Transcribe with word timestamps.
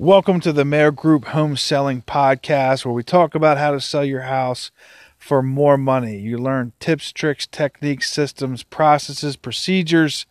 Welcome 0.00 0.38
to 0.42 0.52
the 0.52 0.64
Mayer 0.64 0.92
Group 0.92 1.24
Home 1.24 1.56
Selling 1.56 2.02
Podcast, 2.02 2.84
where 2.84 2.94
we 2.94 3.02
talk 3.02 3.34
about 3.34 3.58
how 3.58 3.72
to 3.72 3.80
sell 3.80 4.04
your 4.04 4.20
house 4.20 4.70
for 5.18 5.42
more 5.42 5.76
money. 5.76 6.16
You 6.16 6.38
learn 6.38 6.72
tips, 6.78 7.10
tricks, 7.10 7.48
techniques, 7.48 8.08
systems, 8.08 8.62
processes, 8.62 9.34
procedures, 9.34 10.24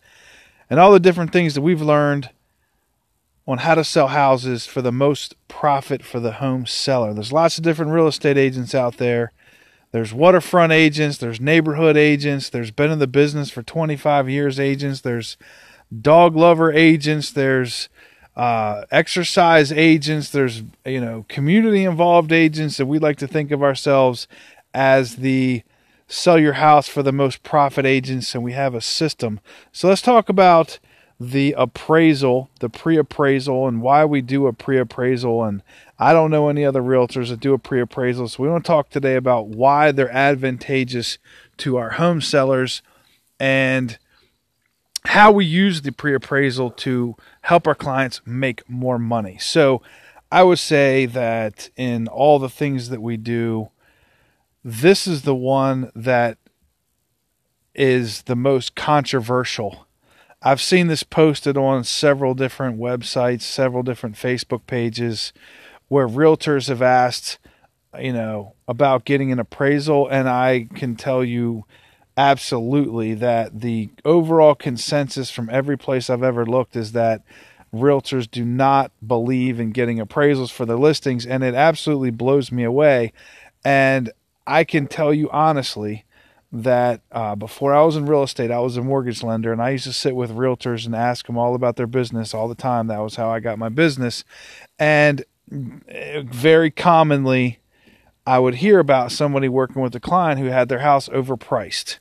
and 0.70 0.80
all 0.80 0.90
the 0.90 0.98
different 0.98 1.34
things 1.34 1.52
that 1.52 1.60
we've 1.60 1.82
learned 1.82 2.30
on 3.46 3.58
how 3.58 3.74
to 3.74 3.84
sell 3.84 4.08
houses 4.08 4.64
for 4.64 4.80
the 4.80 4.90
most 4.90 5.34
profit 5.48 6.02
for 6.02 6.18
the 6.18 6.32
home 6.32 6.64
seller. 6.64 7.12
There's 7.12 7.30
lots 7.30 7.58
of 7.58 7.64
different 7.64 7.92
real 7.92 8.08
estate 8.08 8.38
agents 8.38 8.74
out 8.74 8.96
there. 8.96 9.32
There's 9.92 10.14
waterfront 10.14 10.72
agents, 10.72 11.18
there's 11.18 11.42
neighborhood 11.42 11.98
agents, 11.98 12.48
there's 12.48 12.70
been 12.70 12.90
in 12.90 13.00
the 13.00 13.06
business 13.06 13.50
for 13.50 13.62
25 13.62 14.30
years 14.30 14.58
agents, 14.58 15.02
there's 15.02 15.36
dog 16.00 16.36
lover 16.36 16.72
agents, 16.72 17.30
there's 17.30 17.90
uh, 18.38 18.84
exercise 18.92 19.72
agents, 19.72 20.30
there's 20.30 20.62
you 20.86 21.00
know 21.00 21.26
community 21.28 21.84
involved 21.84 22.30
agents, 22.30 22.78
and 22.78 22.88
we 22.88 23.00
like 23.00 23.18
to 23.18 23.26
think 23.26 23.50
of 23.50 23.64
ourselves 23.64 24.28
as 24.72 25.16
the 25.16 25.64
sell 26.06 26.38
your 26.38 26.52
house 26.54 26.86
for 26.86 27.02
the 27.02 27.12
most 27.12 27.42
profit 27.42 27.84
agents, 27.84 28.36
and 28.36 28.44
we 28.44 28.52
have 28.52 28.74
a 28.74 28.80
system. 28.80 29.40
So 29.72 29.88
let's 29.88 30.00
talk 30.00 30.28
about 30.28 30.78
the 31.18 31.52
appraisal, 31.58 32.48
the 32.60 32.68
pre-appraisal, 32.68 33.66
and 33.66 33.82
why 33.82 34.04
we 34.04 34.20
do 34.20 34.46
a 34.46 34.52
pre-appraisal. 34.52 35.42
And 35.42 35.64
I 35.98 36.12
don't 36.12 36.30
know 36.30 36.48
any 36.48 36.64
other 36.64 36.80
realtors 36.80 37.30
that 37.30 37.40
do 37.40 37.54
a 37.54 37.58
pre-appraisal, 37.58 38.28
so 38.28 38.42
we 38.42 38.48
want 38.48 38.64
to 38.64 38.68
talk 38.68 38.88
today 38.88 39.16
about 39.16 39.48
why 39.48 39.90
they're 39.90 40.12
advantageous 40.12 41.18
to 41.56 41.76
our 41.76 41.90
home 41.90 42.20
sellers 42.20 42.82
and 43.40 43.98
how 45.06 45.32
we 45.32 45.44
use 45.44 45.82
the 45.82 45.90
pre-appraisal 45.90 46.70
to 46.70 47.16
help 47.48 47.66
our 47.66 47.74
clients 47.74 48.20
make 48.26 48.68
more 48.68 48.98
money. 48.98 49.38
So 49.40 49.80
I 50.30 50.42
would 50.42 50.58
say 50.58 51.06
that 51.06 51.70
in 51.76 52.06
all 52.06 52.38
the 52.38 52.50
things 52.50 52.90
that 52.90 53.00
we 53.00 53.16
do, 53.16 53.70
this 54.62 55.06
is 55.06 55.22
the 55.22 55.34
one 55.34 55.90
that 55.96 56.36
is 57.74 58.24
the 58.24 58.36
most 58.36 58.74
controversial. 58.74 59.86
I've 60.42 60.60
seen 60.60 60.88
this 60.88 61.02
posted 61.02 61.56
on 61.56 61.84
several 61.84 62.34
different 62.34 62.78
websites, 62.78 63.42
several 63.42 63.82
different 63.82 64.16
Facebook 64.16 64.66
pages 64.66 65.32
where 65.88 66.06
realtors 66.06 66.68
have 66.68 66.82
asked, 66.82 67.38
you 67.98 68.12
know, 68.12 68.56
about 68.68 69.06
getting 69.06 69.32
an 69.32 69.38
appraisal 69.38 70.06
and 70.06 70.28
I 70.28 70.68
can 70.74 70.96
tell 70.96 71.24
you 71.24 71.64
absolutely 72.18 73.14
that 73.14 73.60
the 73.60 73.88
overall 74.04 74.56
consensus 74.56 75.30
from 75.30 75.48
every 75.50 75.78
place 75.78 76.10
I've 76.10 76.24
ever 76.24 76.44
looked 76.44 76.74
is 76.74 76.92
that 76.92 77.22
realtors 77.72 78.28
do 78.28 78.44
not 78.44 78.90
believe 79.06 79.60
in 79.60 79.70
getting 79.70 79.98
appraisals 79.98 80.50
for 80.50 80.66
their 80.66 80.76
listings, 80.76 81.24
and 81.24 81.44
it 81.44 81.54
absolutely 81.54 82.10
blows 82.10 82.50
me 82.50 82.64
away. 82.64 83.12
And 83.64 84.10
I 84.46 84.64
can 84.64 84.88
tell 84.88 85.14
you 85.14 85.30
honestly 85.30 86.04
that 86.50 87.02
uh, 87.12 87.36
before 87.36 87.72
I 87.72 87.82
was 87.82 87.94
in 87.94 88.06
real 88.06 88.24
estate, 88.24 88.50
I 88.50 88.58
was 88.58 88.76
a 88.76 88.82
mortgage 88.82 89.22
lender, 89.22 89.52
and 89.52 89.62
I 89.62 89.70
used 89.70 89.84
to 89.84 89.92
sit 89.92 90.16
with 90.16 90.32
realtors 90.32 90.86
and 90.86 90.96
ask 90.96 91.26
them 91.26 91.38
all 91.38 91.54
about 91.54 91.76
their 91.76 91.86
business 91.86 92.34
all 92.34 92.48
the 92.48 92.54
time. 92.56 92.88
That 92.88 92.98
was 92.98 93.14
how 93.14 93.30
I 93.30 93.38
got 93.38 93.60
my 93.60 93.68
business. 93.68 94.24
And 94.76 95.24
very 95.48 96.72
commonly, 96.72 97.60
I 98.26 98.40
would 98.40 98.56
hear 98.56 98.80
about 98.80 99.12
somebody 99.12 99.48
working 99.48 99.82
with 99.82 99.94
a 99.94 100.00
client 100.00 100.40
who 100.40 100.46
had 100.46 100.68
their 100.68 100.80
house 100.80 101.08
overpriced 101.10 101.98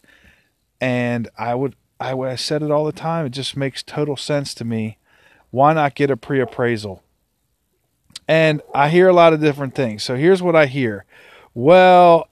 and 0.79 1.29
I 1.37 1.55
would 1.55 1.75
I, 1.99 2.13
I 2.13 2.35
said 2.35 2.63
it 2.63 2.71
all 2.71 2.85
the 2.85 2.91
time. 2.91 3.25
It 3.25 3.31
just 3.31 3.57
makes 3.57 3.83
total 3.83 4.17
sense 4.17 4.53
to 4.55 4.65
me. 4.65 4.97
Why 5.49 5.73
not 5.73 5.95
get 5.95 6.11
a 6.11 6.17
pre-appraisal? 6.17 7.03
And 8.27 8.61
I 8.75 8.89
hear 8.89 9.07
a 9.07 9.13
lot 9.13 9.33
of 9.33 9.39
different 9.39 9.73
things. 9.73 10.03
So 10.03 10.15
here's 10.15 10.41
what 10.41 10.55
I 10.55 10.65
hear. 10.65 11.05
Well, 11.53 12.29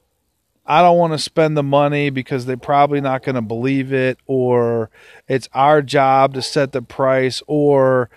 I 0.66 0.82
don't 0.82 0.98
want 0.98 1.14
to 1.14 1.20
spend 1.20 1.56
the 1.56 1.64
money 1.64 2.10
because 2.10 2.46
they're 2.46 2.58
probably 2.58 3.00
not 3.00 3.24
going 3.24 3.36
to 3.36 3.42
believe 3.42 3.94
it, 3.94 4.18
or 4.26 4.90
it's 5.28 5.48
our 5.54 5.82
job 5.82 6.34
to 6.34 6.42
set 6.42 6.72
the 6.72 6.82
price, 6.82 7.42
or 7.48 8.10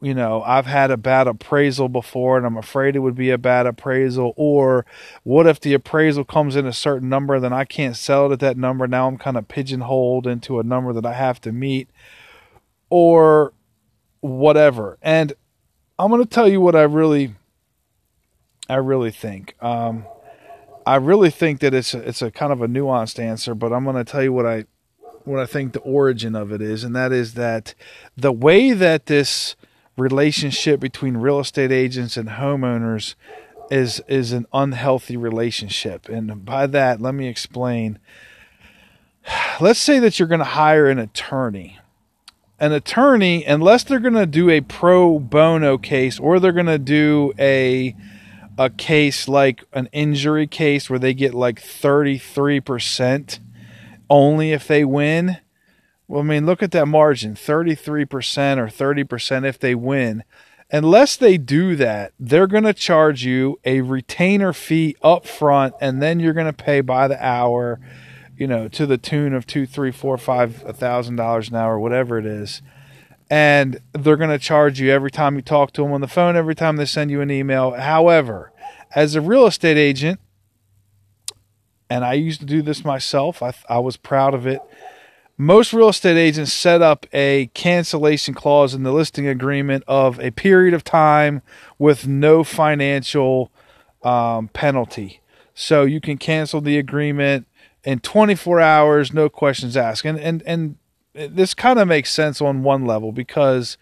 you 0.00 0.14
know, 0.14 0.42
I've 0.42 0.66
had 0.66 0.90
a 0.90 0.96
bad 0.96 1.26
appraisal 1.26 1.88
before 1.88 2.38
and 2.38 2.46
I'm 2.46 2.56
afraid 2.56 2.96
it 2.96 3.00
would 3.00 3.14
be 3.14 3.30
a 3.30 3.38
bad 3.38 3.66
appraisal. 3.66 4.32
Or 4.36 4.86
what 5.24 5.46
if 5.46 5.60
the 5.60 5.74
appraisal 5.74 6.24
comes 6.24 6.56
in 6.56 6.66
a 6.66 6.72
certain 6.72 7.08
number, 7.08 7.38
then 7.38 7.52
I 7.52 7.64
can't 7.64 7.96
sell 7.96 8.26
it 8.26 8.32
at 8.32 8.40
that 8.40 8.56
number. 8.56 8.86
Now 8.86 9.08
I'm 9.08 9.18
kind 9.18 9.36
of 9.36 9.46
pigeonholed 9.46 10.26
into 10.26 10.58
a 10.58 10.62
number 10.62 10.92
that 10.94 11.04
I 11.04 11.12
have 11.12 11.40
to 11.42 11.52
meet 11.52 11.90
or 12.88 13.52
whatever. 14.20 14.98
And 15.02 15.34
I'm 15.98 16.10
going 16.10 16.22
to 16.22 16.28
tell 16.28 16.48
you 16.48 16.60
what 16.60 16.74
I 16.74 16.82
really, 16.82 17.34
I 18.68 18.76
really 18.76 19.10
think. 19.10 19.54
Um, 19.62 20.06
I 20.86 20.96
really 20.96 21.30
think 21.30 21.60
that 21.60 21.74
it's 21.74 21.92
a, 21.92 21.98
it's 21.98 22.22
a 22.22 22.30
kind 22.30 22.52
of 22.52 22.62
a 22.62 22.68
nuanced 22.68 23.18
answer, 23.18 23.54
but 23.54 23.72
I'm 23.72 23.84
going 23.84 23.96
to 23.96 24.04
tell 24.04 24.22
you 24.22 24.32
what 24.32 24.46
I, 24.46 24.64
what 25.24 25.40
I 25.40 25.46
think 25.46 25.72
the 25.72 25.80
origin 25.80 26.34
of 26.34 26.52
it 26.52 26.60
is, 26.60 26.84
and 26.84 26.96
that 26.96 27.12
is 27.12 27.34
that 27.34 27.74
the 28.16 28.32
way 28.32 28.72
that 28.72 29.06
this 29.06 29.56
relationship 29.96 30.80
between 30.80 31.16
real 31.16 31.40
estate 31.40 31.72
agents 31.72 32.16
and 32.16 32.28
homeowners 32.30 33.14
is 33.70 34.02
is 34.08 34.32
an 34.32 34.46
unhealthy 34.52 35.16
relationship. 35.16 36.08
And 36.08 36.44
by 36.44 36.66
that, 36.66 37.00
let 37.00 37.14
me 37.14 37.28
explain. 37.28 37.98
Let's 39.60 39.80
say 39.80 39.98
that 40.00 40.18
you're 40.18 40.28
going 40.28 40.40
to 40.40 40.44
hire 40.44 40.88
an 40.88 40.98
attorney. 40.98 41.78
An 42.60 42.72
attorney, 42.72 43.44
unless 43.44 43.84
they're 43.84 43.98
going 43.98 44.14
to 44.14 44.26
do 44.26 44.48
a 44.48 44.60
pro 44.60 45.18
bono 45.18 45.76
case 45.76 46.18
or 46.20 46.38
they're 46.38 46.52
going 46.52 46.66
to 46.66 46.78
do 46.78 47.32
a 47.38 47.96
a 48.56 48.70
case 48.70 49.26
like 49.26 49.64
an 49.72 49.88
injury 49.92 50.46
case 50.46 50.88
where 50.88 50.98
they 50.98 51.12
get 51.12 51.34
like 51.34 51.60
33% 51.60 53.40
only 54.08 54.52
if 54.52 54.68
they 54.68 54.84
win, 54.84 55.38
well, 56.06 56.20
I 56.20 56.24
mean, 56.24 56.46
look 56.46 56.62
at 56.62 56.70
that 56.72 56.86
margin 56.86 57.34
33% 57.34 58.58
or 58.58 58.66
30% 58.66 59.44
if 59.46 59.58
they 59.58 59.74
win. 59.74 60.24
Unless 60.70 61.16
they 61.16 61.38
do 61.38 61.76
that, 61.76 62.12
they're 62.18 62.46
going 62.46 62.64
to 62.64 62.74
charge 62.74 63.24
you 63.24 63.58
a 63.64 63.80
retainer 63.80 64.52
fee 64.52 64.96
up 65.02 65.26
front, 65.26 65.74
and 65.80 66.02
then 66.02 66.20
you're 66.20 66.32
going 66.32 66.46
to 66.46 66.52
pay 66.52 66.80
by 66.80 67.06
the 67.06 67.24
hour, 67.24 67.80
you 68.36 68.46
know, 68.46 68.68
to 68.68 68.86
the 68.86 68.98
tune 68.98 69.34
of 69.34 69.46
two, 69.46 69.66
three, 69.66 69.92
four, 69.92 70.18
five, 70.18 70.62
a 70.66 70.72
thousand 70.72 71.16
dollars 71.16 71.48
an 71.48 71.56
hour, 71.56 71.78
whatever 71.78 72.18
it 72.18 72.26
is. 72.26 72.60
And 73.30 73.80
they're 73.92 74.16
going 74.16 74.30
to 74.30 74.38
charge 74.38 74.80
you 74.80 74.90
every 74.90 75.10
time 75.10 75.36
you 75.36 75.42
talk 75.42 75.72
to 75.72 75.82
them 75.82 75.92
on 75.92 76.00
the 76.00 76.08
phone, 76.08 76.36
every 76.36 76.54
time 76.54 76.76
they 76.76 76.86
send 76.86 77.10
you 77.10 77.20
an 77.20 77.30
email. 77.30 77.72
However, 77.72 78.52
as 78.94 79.14
a 79.14 79.20
real 79.20 79.46
estate 79.46 79.78
agent, 79.78 80.20
and 81.88 82.04
I 82.04 82.14
used 82.14 82.40
to 82.40 82.46
do 82.46 82.62
this 82.62 82.84
myself, 82.84 83.42
I, 83.42 83.54
I 83.68 83.78
was 83.78 83.96
proud 83.96 84.34
of 84.34 84.46
it 84.46 84.60
most 85.36 85.72
real 85.72 85.88
estate 85.88 86.16
agents 86.16 86.52
set 86.52 86.80
up 86.80 87.06
a 87.12 87.50
cancellation 87.54 88.34
clause 88.34 88.74
in 88.74 88.82
the 88.84 88.92
listing 88.92 89.26
agreement 89.26 89.82
of 89.88 90.20
a 90.20 90.30
period 90.30 90.74
of 90.74 90.84
time 90.84 91.42
with 91.78 92.06
no 92.06 92.44
financial 92.44 93.50
um, 94.02 94.48
penalty. 94.48 95.20
So 95.54 95.82
you 95.82 96.00
can 96.00 96.18
cancel 96.18 96.60
the 96.60 96.78
agreement 96.78 97.46
in 97.84 98.00
24 98.00 98.60
hours, 98.60 99.12
no 99.12 99.28
questions 99.28 99.76
asked. 99.76 100.04
And 100.04 100.18
and 100.18 100.42
and 100.46 100.76
this 101.14 101.54
kind 101.54 101.78
of 101.78 101.86
makes 101.86 102.12
sense 102.12 102.40
on 102.40 102.62
one 102.62 102.86
level 102.86 103.12
because 103.12 103.76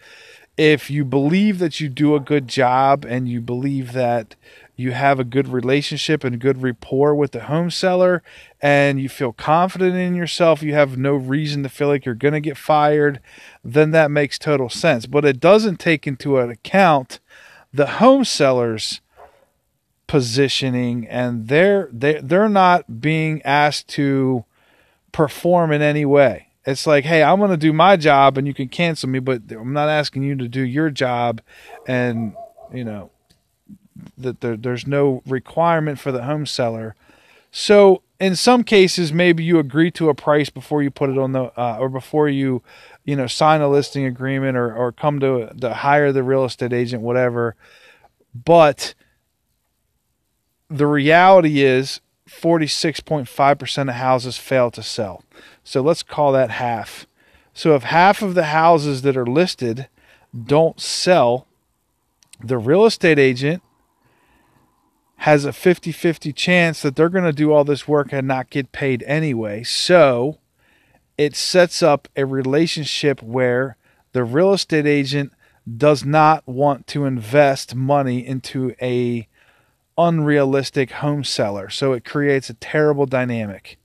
if 0.55 0.89
you 0.89 1.03
believe 1.03 1.59
that 1.59 1.79
you 1.79 1.89
do 1.89 2.15
a 2.15 2.19
good 2.19 2.47
job 2.47 3.05
and 3.05 3.27
you 3.27 3.41
believe 3.41 3.93
that 3.93 4.35
you 4.75 4.91
have 4.91 5.19
a 5.19 5.23
good 5.23 5.47
relationship 5.47 6.23
and 6.23 6.39
good 6.39 6.61
rapport 6.61 7.13
with 7.13 7.31
the 7.31 7.43
home 7.43 7.69
seller 7.69 8.23
and 8.61 8.99
you 8.99 9.07
feel 9.07 9.31
confident 9.31 9.95
in 9.95 10.15
yourself, 10.15 10.63
you 10.63 10.73
have 10.73 10.97
no 10.97 11.13
reason 11.13 11.61
to 11.63 11.69
feel 11.69 11.87
like 11.87 12.05
you're 12.05 12.15
going 12.15 12.33
to 12.33 12.39
get 12.39 12.57
fired, 12.57 13.19
then 13.63 13.91
that 13.91 14.09
makes 14.09 14.39
total 14.39 14.69
sense. 14.69 15.05
But 15.05 15.25
it 15.25 15.39
doesn't 15.39 15.79
take 15.79 16.07
into 16.07 16.37
account 16.37 17.19
the 17.71 17.85
home 17.85 18.23
seller's 18.23 19.01
positioning 20.07 21.07
and 21.07 21.47
they're 21.47 21.89
they 21.91 22.19
they're 22.21 22.49
not 22.49 23.01
being 23.01 23.41
asked 23.43 23.87
to 23.87 24.45
perform 25.11 25.71
in 25.71 25.81
any 25.81 26.05
way. 26.05 26.47
It's 26.65 26.87
like, 26.87 27.03
hey, 27.03 27.23
I'm 27.23 27.39
going 27.39 27.51
to 27.51 27.57
do 27.57 27.73
my 27.73 27.97
job 27.97 28.37
and 28.37 28.47
you 28.47 28.53
can 28.53 28.69
cancel 28.69 29.09
me, 29.09 29.19
but 29.19 29.41
I'm 29.51 29.73
not 29.73 29.89
asking 29.89 30.23
you 30.23 30.35
to 30.37 30.47
do 30.47 30.61
your 30.61 30.89
job 30.89 31.41
and, 31.87 32.35
you 32.73 32.83
know, 32.83 33.11
that 34.17 34.41
there, 34.41 34.57
there's 34.57 34.87
no 34.87 35.21
requirement 35.25 35.99
for 35.99 36.11
the 36.11 36.23
home 36.23 36.45
seller. 36.45 36.95
So 37.51 38.01
in 38.19 38.35
some 38.35 38.63
cases, 38.63 39.11
maybe 39.11 39.43
you 39.43 39.59
agree 39.59 39.91
to 39.91 40.09
a 40.09 40.15
price 40.15 40.49
before 40.49 40.81
you 40.81 40.89
put 40.89 41.09
it 41.09 41.17
on 41.17 41.33
the 41.33 41.59
uh, 41.59 41.77
or 41.79 41.89
before 41.89 42.29
you, 42.29 42.63
you 43.03 43.15
know, 43.15 43.27
sign 43.27 43.61
a 43.61 43.69
listing 43.69 44.05
agreement 44.05 44.57
or 44.57 44.73
or 44.73 44.91
come 44.91 45.19
to 45.19 45.53
to 45.59 45.73
hire 45.73 46.11
the 46.11 46.23
real 46.23 46.45
estate 46.45 46.73
agent, 46.73 47.03
whatever. 47.03 47.55
But 48.33 48.95
the 50.69 50.87
reality 50.87 51.61
is 51.61 52.01
46.5% 52.27 53.81
of 53.89 53.95
houses 53.95 54.37
fail 54.37 54.71
to 54.71 54.81
sell. 54.81 55.23
So 55.63 55.81
let's 55.81 56.01
call 56.01 56.31
that 56.31 56.49
half. 56.49 57.05
So 57.53 57.75
if 57.75 57.83
half 57.83 58.21
of 58.21 58.33
the 58.33 58.45
houses 58.45 59.03
that 59.03 59.15
are 59.15 59.25
listed 59.25 59.87
don't 60.33 60.79
sell, 60.79 61.45
the 62.43 62.57
real 62.57 62.85
estate 62.85 63.19
agent 63.19 63.61
has 65.23 65.45
a 65.45 65.51
50-50 65.51 66.35
chance 66.35 66.81
that 66.81 66.97
they're 66.97 67.07
going 67.07 67.23
to 67.23 67.31
do 67.31 67.53
all 67.53 67.63
this 67.63 67.87
work 67.87 68.11
and 68.11 68.27
not 68.27 68.49
get 68.49 68.73
paid 68.73 69.01
anyway. 69.03 69.63
So, 69.63 70.39
it 71.17 71.33
sets 71.33 71.81
up 71.81 72.09
a 72.17 72.25
relationship 72.25 73.23
where 73.23 73.77
the 74.11 74.25
real 74.25 74.51
estate 74.51 74.85
agent 74.85 75.31
does 75.77 76.03
not 76.03 76.45
want 76.45 76.87
to 76.87 77.05
invest 77.05 77.73
money 77.73 78.25
into 78.25 78.75
a 78.81 79.29
unrealistic 79.97 80.91
home 80.91 81.23
seller. 81.23 81.69
So 81.69 81.93
it 81.93 82.03
creates 82.03 82.49
a 82.49 82.55
terrible 82.55 83.05
dynamic. 83.05 83.77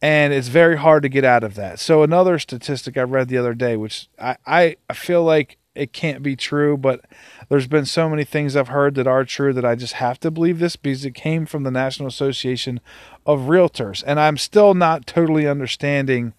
And 0.00 0.32
it's 0.32 0.48
very 0.48 0.78
hard 0.78 1.02
to 1.02 1.10
get 1.10 1.24
out 1.24 1.44
of 1.44 1.54
that. 1.56 1.80
So 1.80 2.02
another 2.02 2.38
statistic 2.38 2.96
I 2.96 3.02
read 3.02 3.28
the 3.28 3.36
other 3.36 3.52
day, 3.54 3.76
which 3.76 4.08
I, 4.18 4.36
I, 4.46 4.76
I 4.88 4.94
feel 4.94 5.22
like 5.22 5.58
it 5.74 5.92
can't 5.92 6.22
be 6.22 6.34
true, 6.34 6.78
but 6.78 7.04
there's 7.48 7.66
been 7.66 7.86
so 7.86 8.08
many 8.08 8.24
things 8.24 8.56
I've 8.56 8.68
heard 8.68 8.94
that 8.96 9.06
are 9.06 9.24
true 9.24 9.52
that 9.52 9.64
I 9.64 9.74
just 9.74 9.94
have 9.94 10.18
to 10.20 10.30
believe 10.30 10.58
this 10.58 10.76
because 10.76 11.04
it 11.04 11.14
came 11.14 11.46
from 11.46 11.62
the 11.62 11.70
National 11.70 12.08
Association 12.08 12.80
of 13.24 13.40
Realtors. 13.40 14.02
And 14.06 14.18
I'm 14.18 14.36
still 14.36 14.74
not 14.74 15.06
totally 15.06 15.46
understanding 15.46 16.32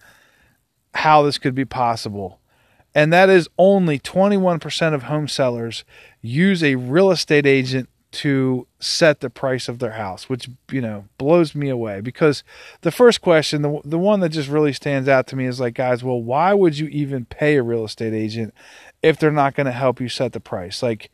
how 0.94 1.22
this 1.22 1.38
could 1.38 1.54
be 1.54 1.64
possible. 1.64 2.40
And 2.94 3.12
that 3.12 3.28
is 3.28 3.48
only 3.58 3.98
21% 3.98 4.94
of 4.94 5.04
home 5.04 5.28
sellers 5.28 5.84
use 6.20 6.62
a 6.62 6.74
real 6.74 7.10
estate 7.10 7.46
agent 7.46 7.88
to 8.10 8.66
set 8.80 9.20
the 9.20 9.28
price 9.28 9.68
of 9.68 9.78
their 9.78 9.92
house, 9.92 10.28
which 10.28 10.48
you 10.70 10.80
know 10.80 11.04
blows 11.18 11.54
me 11.54 11.68
away. 11.68 12.00
Because 12.00 12.42
the 12.80 12.90
first 12.90 13.20
question, 13.20 13.62
the 13.62 13.80
the 13.84 13.98
one 13.98 14.20
that 14.20 14.30
just 14.30 14.48
really 14.48 14.72
stands 14.72 15.08
out 15.08 15.26
to 15.28 15.36
me 15.36 15.44
is 15.46 15.60
like, 15.60 15.74
guys, 15.74 16.02
well, 16.02 16.20
why 16.20 16.54
would 16.54 16.78
you 16.78 16.86
even 16.88 17.26
pay 17.26 17.56
a 17.56 17.62
real 17.62 17.84
estate 17.84 18.14
agent 18.14 18.54
if 19.02 19.18
they're 19.18 19.30
not 19.30 19.54
going 19.54 19.66
to 19.66 19.72
help 19.72 20.00
you 20.00 20.08
set 20.08 20.32
the 20.32 20.40
price? 20.40 20.82
Like, 20.82 21.10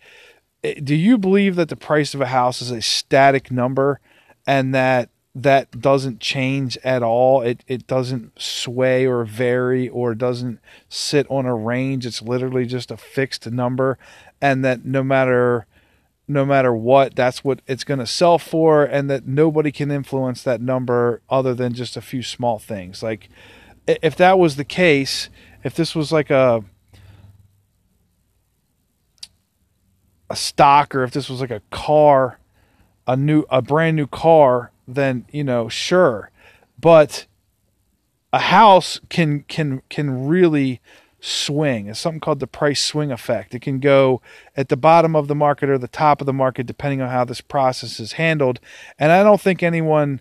eh, 0.62 0.81
do 0.82 0.94
you 0.94 1.19
believe 1.19 1.56
that 1.56 1.69
the 1.69 1.76
price 1.76 2.14
of 2.14 2.20
a 2.20 2.26
house 2.26 2.62
is 2.62 2.70
a 2.70 2.82
static 2.82 3.50
number, 3.50 4.00
and 4.46 4.75
that 4.75 5.10
that 5.36 5.81
doesn't 5.81 6.20
change 6.20 6.78
at 6.84 7.02
all. 7.02 7.42
It 7.42 7.64
it 7.66 7.88
doesn't 7.88 8.40
sway 8.40 9.04
or 9.04 9.25
vary 9.25 9.88
or 9.88 10.14
doesn't 10.14 10.60
sit 10.88 11.26
on 11.28 11.44
a 11.44 11.56
range. 11.56 12.06
It's 12.06 12.22
literally 12.22 12.66
just 12.66 12.92
a 12.92 12.96
fixed 12.96 13.50
number 13.50 13.98
and 14.44 14.62
that 14.62 14.84
no 14.84 15.02
matter 15.02 15.66
no 16.26 16.44
matter 16.44 16.75
what, 16.75 17.14
that's 17.14 17.44
what 17.44 17.60
it's 17.66 17.84
going 17.84 17.98
to 18.00 18.06
sell 18.06 18.38
for, 18.38 18.82
and 18.84 19.10
that 19.10 19.26
nobody 19.26 19.70
can 19.70 19.90
influence 19.90 20.42
that 20.42 20.60
number 20.60 21.20
other 21.28 21.54
than 21.54 21.75
just 21.75 21.98
a 21.98 22.00
few 22.00 22.22
small 22.22 22.58
things. 22.58 23.02
Like, 23.02 23.28
if 23.86 24.16
that 24.16 24.38
was 24.38 24.56
the 24.56 24.64
case, 24.64 25.28
if 25.64 25.75
this 25.75 25.94
was 25.94 26.12
like 26.12 26.31
a 26.31 26.64
a 30.34 30.36
stock, 30.36 30.96
or 30.96 31.04
if 31.04 31.12
this 31.12 31.31
was 31.31 31.40
like 31.40 31.52
a 31.52 31.62
car, 31.70 32.40
a 33.06 33.16
new 33.16 33.44
a 33.50 33.62
brand 33.62 33.96
new 33.96 34.08
car, 34.08 34.72
then 34.88 35.25
you 35.31 35.44
know, 35.44 35.69
sure, 35.69 36.32
but 36.81 37.26
a 38.32 38.40
house 38.40 39.00
can 39.08 39.44
can 39.44 39.81
can 39.88 40.26
really 40.26 40.81
swing. 41.20 41.86
It's 41.86 42.00
something 42.00 42.19
called 42.19 42.40
the 42.40 42.48
price 42.48 42.82
swing 42.82 43.12
effect. 43.12 43.54
It 43.54 43.62
can 43.62 43.78
go 43.78 44.20
at 44.56 44.70
the 44.70 44.76
bottom 44.76 45.14
of 45.14 45.28
the 45.28 45.36
market 45.36 45.70
or 45.70 45.78
the 45.78 45.86
top 45.86 46.20
of 46.20 46.26
the 46.26 46.32
market 46.32 46.66
depending 46.66 47.00
on 47.00 47.10
how 47.10 47.25
this 47.25 47.40
process 47.40 48.00
is 48.00 48.14
handled. 48.14 48.58
And 48.98 49.12
I 49.12 49.22
don't 49.22 49.40
think 49.40 49.62
anyone, 49.62 50.20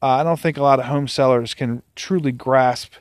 uh, 0.00 0.06
I 0.06 0.22
don't 0.22 0.38
think 0.38 0.56
a 0.56 0.62
lot 0.62 0.78
of 0.78 0.86
home 0.86 1.08
sellers 1.08 1.52
can 1.52 1.82
truly 1.96 2.30
grasp 2.30 2.92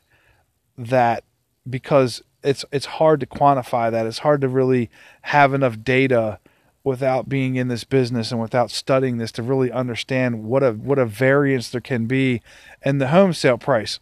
that 0.76 1.24
because 1.70 2.24
it's 2.44 2.66
it's 2.72 2.86
hard 2.86 3.20
to 3.20 3.28
quantify 3.28 3.92
that. 3.92 4.08
It's 4.08 4.20
hard 4.20 4.42
to 4.42 4.48
really 4.48 4.90
have 5.22 5.54
enough 5.54 5.84
data 5.84 6.40
without 6.88 7.28
being 7.28 7.56
in 7.58 7.68
this 7.68 7.84
business 7.84 8.32
and 8.32 8.40
without 8.40 8.72
studying 8.72 9.18
this 9.18 9.34
to 9.34 9.44
really 9.44 9.70
understand 9.70 10.46
what 10.46 10.64
a 10.64 10.72
what 10.72 10.98
a 10.98 11.06
variance 11.06 11.70
there 11.70 11.82
can 11.82 12.06
be 12.06 12.42
in 12.84 12.98
the 12.98 13.10
home 13.10 13.34
sale 13.34 13.58
price. 13.58 14.00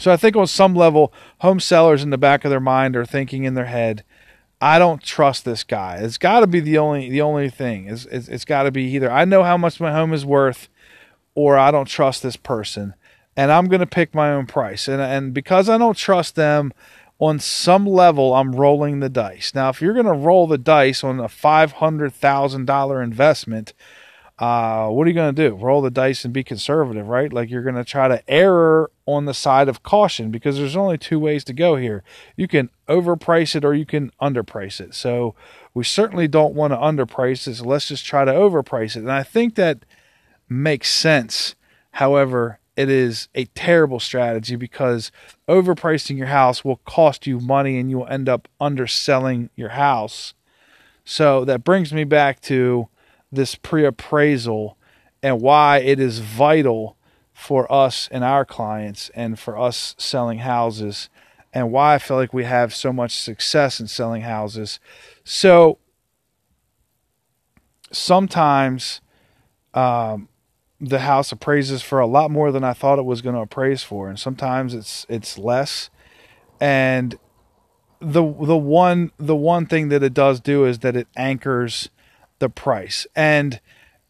So 0.00 0.10
I 0.10 0.16
think 0.16 0.34
on 0.34 0.46
some 0.46 0.74
level, 0.74 1.12
home 1.40 1.60
sellers 1.60 2.02
in 2.02 2.08
the 2.08 2.18
back 2.18 2.44
of 2.44 2.50
their 2.50 2.58
mind 2.58 2.96
are 2.96 3.04
thinking 3.04 3.44
in 3.44 3.52
their 3.52 3.66
head, 3.66 4.02
I 4.62 4.78
don't 4.78 5.02
trust 5.02 5.44
this 5.44 5.62
guy. 5.62 5.98
It's 5.98 6.16
got 6.16 6.40
to 6.40 6.46
be 6.46 6.60
the 6.60 6.78
only 6.78 7.10
the 7.10 7.20
only 7.20 7.50
thing. 7.50 7.88
It's 7.88 8.06
it's, 8.06 8.28
it's 8.28 8.46
got 8.46 8.62
to 8.62 8.70
be 8.70 8.84
either 8.94 9.12
I 9.12 9.26
know 9.26 9.42
how 9.42 9.58
much 9.58 9.78
my 9.78 9.92
home 9.92 10.14
is 10.14 10.24
worth, 10.24 10.68
or 11.34 11.58
I 11.58 11.70
don't 11.70 11.84
trust 11.84 12.22
this 12.22 12.36
person, 12.36 12.94
and 13.36 13.52
I'm 13.52 13.68
going 13.68 13.80
to 13.80 13.86
pick 13.86 14.14
my 14.14 14.32
own 14.32 14.46
price. 14.46 14.88
And 14.88 15.02
and 15.02 15.34
because 15.34 15.68
I 15.68 15.76
don't 15.76 15.98
trust 15.98 16.34
them, 16.34 16.72
on 17.18 17.38
some 17.38 17.86
level, 17.86 18.34
I'm 18.34 18.52
rolling 18.52 19.00
the 19.00 19.08
dice. 19.08 19.54
Now, 19.54 19.68
if 19.68 19.80
you're 19.80 19.94
going 19.94 20.06
to 20.06 20.12
roll 20.12 20.46
the 20.46 20.58
dice 20.58 21.04
on 21.04 21.20
a 21.20 21.28
five 21.28 21.72
hundred 21.72 22.12
thousand 22.12 22.66
dollar 22.66 23.02
investment, 23.02 23.72
uh, 24.38 24.88
what 24.88 25.06
are 25.06 25.10
you 25.10 25.14
going 25.14 25.34
to 25.34 25.48
do? 25.48 25.54
Roll 25.54 25.80
the 25.80 25.92
dice 25.92 26.24
and 26.24 26.34
be 26.34 26.42
conservative, 26.42 27.06
right? 27.06 27.32
Like 27.32 27.50
you're 27.50 27.62
going 27.62 27.76
to 27.76 27.84
try 27.84 28.08
to 28.08 28.22
err 28.28 28.88
on 29.06 29.26
the 29.26 29.34
side 29.34 29.68
of 29.68 29.84
caution 29.84 30.30
because 30.32 30.56
there's 30.56 30.76
only 30.76 30.98
two 30.98 31.20
ways 31.20 31.44
to 31.44 31.52
go 31.52 31.76
here. 31.76 32.02
You 32.36 32.48
can 32.48 32.70
overprice 32.88 33.54
it 33.54 33.64
or 33.64 33.74
you 33.74 33.86
can 33.86 34.10
underprice 34.20 34.80
it. 34.80 34.94
So 34.94 35.36
we 35.72 35.84
certainly 35.84 36.26
don't 36.26 36.54
want 36.54 36.72
to 36.72 36.76
underprice 36.76 37.44
this. 37.44 37.60
Let's 37.60 37.88
just 37.88 38.04
try 38.04 38.24
to 38.24 38.32
overprice 38.32 38.96
it. 38.96 39.00
And 39.00 39.12
I 39.12 39.22
think 39.22 39.54
that 39.54 39.84
makes 40.48 40.90
sense. 40.90 41.54
However, 41.92 42.58
it 42.76 42.90
is 42.90 43.28
a 43.34 43.44
terrible 43.46 44.00
strategy 44.00 44.56
because 44.56 45.12
overpricing 45.48 46.16
your 46.16 46.26
house 46.26 46.64
will 46.64 46.80
cost 46.84 47.26
you 47.26 47.38
money 47.38 47.78
and 47.78 47.90
you 47.90 47.98
will 47.98 48.08
end 48.08 48.28
up 48.28 48.48
underselling 48.60 49.50
your 49.54 49.70
house. 49.70 50.34
So 51.04 51.44
that 51.44 51.64
brings 51.64 51.92
me 51.92 52.04
back 52.04 52.40
to 52.42 52.88
this 53.30 53.54
pre 53.54 53.84
appraisal 53.84 54.76
and 55.22 55.40
why 55.40 55.78
it 55.78 56.00
is 56.00 56.18
vital 56.18 56.96
for 57.32 57.70
us 57.70 58.08
and 58.10 58.24
our 58.24 58.44
clients 58.44 59.10
and 59.14 59.38
for 59.38 59.58
us 59.58 59.94
selling 59.98 60.38
houses 60.38 61.08
and 61.52 61.70
why 61.70 61.94
I 61.94 61.98
feel 61.98 62.16
like 62.16 62.32
we 62.32 62.44
have 62.44 62.74
so 62.74 62.92
much 62.92 63.16
success 63.16 63.78
in 63.78 63.86
selling 63.86 64.22
houses. 64.22 64.80
So 65.22 65.78
sometimes 67.92 69.00
um, 69.72 70.28
the 70.80 71.00
house 71.00 71.32
appraises 71.32 71.82
for 71.82 72.00
a 72.00 72.06
lot 72.06 72.30
more 72.30 72.52
than 72.52 72.64
I 72.64 72.72
thought 72.72 72.98
it 72.98 73.04
was 73.04 73.22
going 73.22 73.34
to 73.34 73.40
appraise 73.40 73.82
for, 73.82 74.08
and 74.08 74.18
sometimes 74.18 74.74
it's 74.74 75.06
it's 75.08 75.38
less. 75.38 75.90
And 76.60 77.18
the 78.00 78.22
the 78.22 78.56
one 78.56 79.12
the 79.18 79.36
one 79.36 79.66
thing 79.66 79.88
that 79.88 80.02
it 80.02 80.14
does 80.14 80.40
do 80.40 80.64
is 80.64 80.80
that 80.80 80.96
it 80.96 81.08
anchors 81.16 81.90
the 82.38 82.48
price. 82.48 83.06
And 83.14 83.60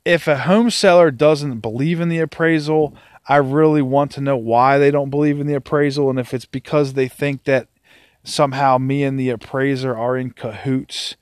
if 0.04 0.26
a 0.26 0.38
home 0.38 0.70
seller 0.70 1.10
doesn't 1.10 1.60
believe 1.60 2.00
in 2.00 2.08
the 2.08 2.18
appraisal, 2.18 2.94
I 3.26 3.36
really 3.36 3.82
want 3.82 4.10
to 4.12 4.20
know 4.20 4.36
why 4.36 4.78
they 4.78 4.90
don't 4.90 5.10
believe 5.10 5.40
in 5.40 5.46
the 5.46 5.54
appraisal 5.54 6.10
and 6.10 6.18
if 6.18 6.34
it's 6.34 6.44
because 6.44 6.92
they 6.92 7.08
think 7.08 7.44
that 7.44 7.68
somehow 8.22 8.78
me 8.78 9.04
and 9.04 9.18
the 9.18 9.30
appraiser 9.30 9.96
are 9.96 10.16
in 10.16 10.30
cahoots, 10.30 11.16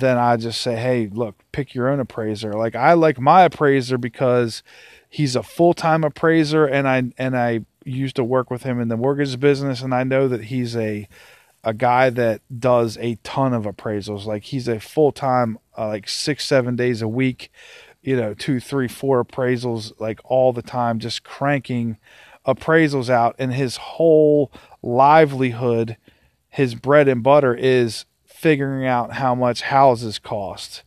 then 0.00 0.18
I 0.18 0.36
just 0.36 0.60
say, 0.60 0.76
"Hey, 0.76 1.08
look, 1.12 1.36
pick 1.52 1.74
your 1.74 1.88
own 1.88 2.00
appraiser." 2.00 2.52
Like 2.52 2.74
I 2.74 2.92
like 2.94 3.20
my 3.20 3.42
appraiser 3.42 3.98
because 3.98 4.62
he's 5.08 5.36
a 5.36 5.42
full-time 5.42 6.04
appraiser 6.04 6.66
and 6.66 6.88
I 6.88 7.04
and 7.18 7.36
I 7.36 7.60
used 7.84 8.16
to 8.16 8.24
work 8.24 8.50
with 8.50 8.62
him 8.62 8.80
in 8.80 8.88
the 8.88 8.96
mortgage 8.96 9.38
business 9.38 9.82
and 9.82 9.94
I 9.94 10.04
know 10.04 10.28
that 10.28 10.44
he's 10.44 10.76
a 10.76 11.08
a 11.62 11.72
guy 11.72 12.10
that 12.10 12.42
does 12.58 12.98
a 12.98 13.16
ton 13.24 13.54
of 13.54 13.64
appraisals. 13.64 14.26
Like 14.26 14.44
he's 14.44 14.68
a 14.68 14.80
full-time 14.80 15.58
uh, 15.78 15.88
like 15.88 16.08
6 16.08 16.44
7 16.44 16.76
days 16.76 17.00
a 17.00 17.08
week 17.08 17.50
you 18.04 18.16
know, 18.16 18.34
two, 18.34 18.60
three, 18.60 18.86
four 18.86 19.24
appraisals 19.24 19.92
like 19.98 20.20
all 20.24 20.52
the 20.52 20.62
time, 20.62 20.98
just 20.98 21.24
cranking 21.24 21.96
appraisals 22.46 23.08
out. 23.08 23.34
And 23.38 23.52
his 23.52 23.78
whole 23.78 24.52
livelihood, 24.82 25.96
his 26.50 26.74
bread 26.74 27.08
and 27.08 27.22
butter 27.22 27.54
is 27.54 28.04
figuring 28.44 28.84
out 28.84 29.14
how 29.14 29.34
much 29.34 29.62
houses 29.62 30.18
cost. 30.18 30.82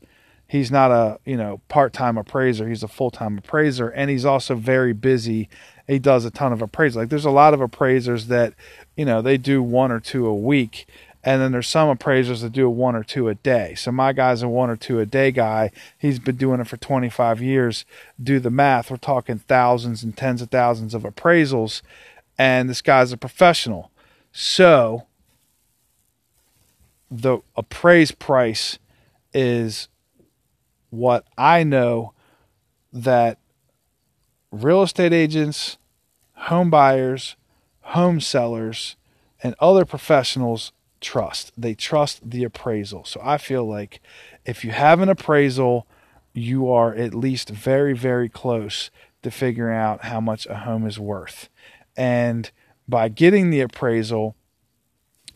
He's 0.47 0.69
not 0.69 0.91
a, 0.91 1.19
you 1.25 1.35
know, 1.35 1.59
part-time 1.69 2.15
appraiser. 2.15 2.69
He's 2.69 2.83
a 2.83 2.87
full-time 2.87 3.39
appraiser 3.39 3.89
and 3.89 4.11
he's 4.11 4.25
also 4.25 4.53
very 4.53 4.93
busy. 4.93 5.49
He 5.87 5.97
does 5.97 6.23
a 6.23 6.29
ton 6.29 6.53
of 6.53 6.59
appraisals. 6.59 6.97
Like 6.97 7.09
there's 7.09 7.25
a 7.25 7.31
lot 7.31 7.55
of 7.55 7.59
appraisers 7.59 8.27
that, 8.27 8.53
you 8.95 9.05
know, 9.05 9.23
they 9.23 9.37
do 9.37 9.63
one 9.63 9.91
or 9.91 9.99
two 9.99 10.27
a 10.27 10.35
week 10.35 10.85
and 11.23 11.41
then 11.41 11.51
there's 11.51 11.67
some 11.67 11.89
appraisers 11.89 12.41
that 12.41 12.51
do 12.51 12.69
one 12.69 12.95
or 12.95 13.03
two 13.03 13.27
a 13.27 13.33
day. 13.33 13.73
So 13.73 13.91
my 13.91 14.13
guy's 14.13 14.43
a 14.43 14.47
one 14.47 14.69
or 14.69 14.75
two 14.75 14.99
a 14.99 15.07
day 15.07 15.31
guy. 15.31 15.71
He's 15.97 16.19
been 16.19 16.35
doing 16.35 16.59
it 16.61 16.67
for 16.67 16.77
25 16.77 17.41
years. 17.41 17.85
Do 18.21 18.39
the 18.39 18.51
math. 18.51 18.91
We're 18.91 18.97
talking 18.97 19.39
thousands 19.39 20.03
and 20.03 20.15
tens 20.15 20.43
of 20.43 20.51
thousands 20.51 20.93
of 20.93 21.01
appraisals. 21.01 21.81
And 22.37 22.69
this 22.69 22.83
guy's 22.83 23.11
a 23.11 23.17
professional. 23.17 23.89
So 24.31 25.07
the 27.09 27.39
appraised 27.55 28.19
price 28.19 28.79
is 29.33 29.87
what 30.89 31.25
I 31.37 31.63
know 31.63 32.13
that 32.91 33.37
real 34.51 34.81
estate 34.81 35.13
agents, 35.13 35.77
home 36.33 36.69
buyers, 36.69 37.35
home 37.81 38.19
sellers, 38.19 38.95
and 39.43 39.55
other 39.59 39.85
professionals 39.85 40.71
trust. 40.99 41.51
They 41.57 41.75
trust 41.75 42.29
the 42.29 42.43
appraisal. 42.43 43.05
So 43.05 43.19
I 43.23 43.37
feel 43.37 43.65
like 43.65 44.01
if 44.45 44.63
you 44.63 44.71
have 44.71 44.99
an 44.99 45.09
appraisal, 45.09 45.87
you 46.33 46.69
are 46.69 46.93
at 46.93 47.13
least 47.13 47.49
very, 47.49 47.93
very 47.93 48.29
close 48.29 48.89
to 49.23 49.31
figuring 49.31 49.77
out 49.77 50.05
how 50.05 50.19
much 50.21 50.45
a 50.47 50.55
home 50.55 50.85
is 50.85 50.99
worth. 50.99 51.49
And 51.95 52.49
by 52.87 53.09
getting 53.09 53.49
the 53.49 53.61
appraisal, 53.61 54.35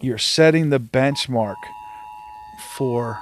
you're 0.01 0.17
setting 0.17 0.69
the 0.69 0.79
benchmark 0.79 1.55
for. 2.59 3.19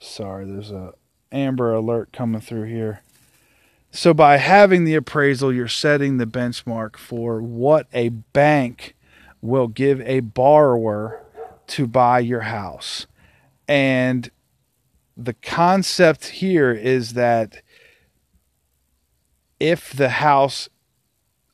Sorry, 0.00 0.44
there's 0.44 0.70
a 0.70 0.92
amber 1.32 1.72
alert 1.72 2.12
coming 2.12 2.40
through 2.40 2.64
here. 2.64 3.02
So 3.90 4.12
by 4.12 4.38
having 4.38 4.84
the 4.84 4.96
appraisal, 4.96 5.52
you're 5.52 5.68
setting 5.68 6.16
the 6.16 6.26
benchmark 6.26 6.96
for 6.96 7.40
what 7.40 7.86
a 7.92 8.08
bank 8.08 8.96
will 9.40 9.68
give 9.68 10.00
a 10.00 10.20
borrower 10.20 11.22
to 11.68 11.86
buy 11.86 12.18
your 12.18 12.40
house. 12.40 13.06
And 13.68 14.30
the 15.16 15.34
concept 15.34 16.26
here 16.26 16.72
is 16.72 17.12
that 17.12 17.62
if 19.60 19.92
the 19.92 20.08
house 20.10 20.68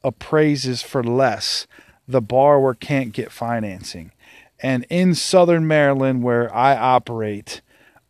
appraises 0.02 0.82
for 0.82 1.02
less, 1.02 1.66
the 2.06 2.20
borrower 2.20 2.74
can't 2.74 3.12
get 3.12 3.30
financing. 3.30 4.12
And 4.62 4.84
in 4.90 5.14
Southern 5.14 5.66
Maryland, 5.66 6.22
where 6.22 6.54
I 6.54 6.76
operate, 6.76 7.60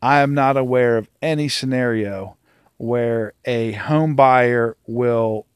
I 0.02 0.20
am 0.20 0.34
not 0.34 0.56
aware 0.56 0.96
of 0.96 1.08
any 1.22 1.48
scenario 1.48 2.36
where 2.76 3.34
a 3.44 3.72
home 3.72 4.14
buyer 4.14 4.76
will 4.86 5.46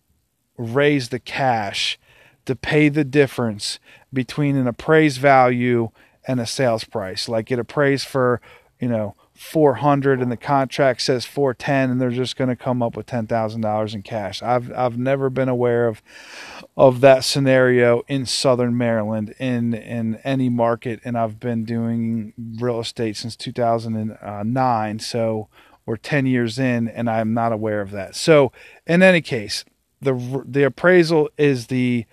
raise 0.57 1.09
the 1.09 1.19
cash 1.19 1.99
to 2.45 2.55
pay 2.55 2.89
the 2.89 3.05
difference 3.05 3.79
between 4.13 4.57
an 4.57 4.67
appraised 4.67 5.19
value 5.19 5.91
and 6.29 6.41
a 6.41 6.47
sales 6.47 6.85
price. 6.85 7.29
Like 7.29 7.51
it 7.51 7.59
appraised 7.59 8.07
for, 8.07 8.41
you 8.79 8.89
know, 8.89 9.17
400 9.35 10.21
and 10.21 10.31
the 10.31 10.37
contract 10.37 11.03
says 11.03 11.25
410 11.25 11.91
and 11.91 12.01
they're 12.01 12.11
just 12.11 12.37
going 12.37 12.49
to 12.49 12.57
come 12.57 12.83
up 12.83 12.97
with 12.97 13.07
$10,000 13.07 13.95
in 13.95 14.03
cash. 14.03 14.43
I've 14.43 14.73
I've 14.73 14.97
never 14.97 15.29
been 15.29 15.49
aware 15.49 15.89
of 15.89 16.03
of 16.77 17.01
that 17.01 17.25
scenario 17.25 18.03
in 18.07 18.27
southern 18.27 18.79
Maryland 18.79 19.35
in 19.41 19.75
in 19.75 20.17
any 20.23 20.49
market 20.49 21.01
and 21.05 21.19
I've 21.19 21.41
been 21.41 21.65
doing 21.65 22.33
real 22.61 22.79
estate 22.79 23.17
since 23.17 23.35
2009 23.35 24.17
uh, 24.97 24.99
so 25.01 25.49
we're 25.85 25.97
10 25.97 26.27
years 26.27 26.59
in 26.59 26.87
and 26.87 27.11
I'm 27.11 27.35
not 27.35 27.53
aware 27.53 27.81
of 27.81 27.91
that. 27.91 28.15
So 28.15 28.53
in 28.87 29.03
any 29.03 29.21
case, 29.21 29.65
the 30.01 30.45
the 30.47 30.63
appraisal 30.63 31.29
is 31.37 31.67
the 31.67 32.05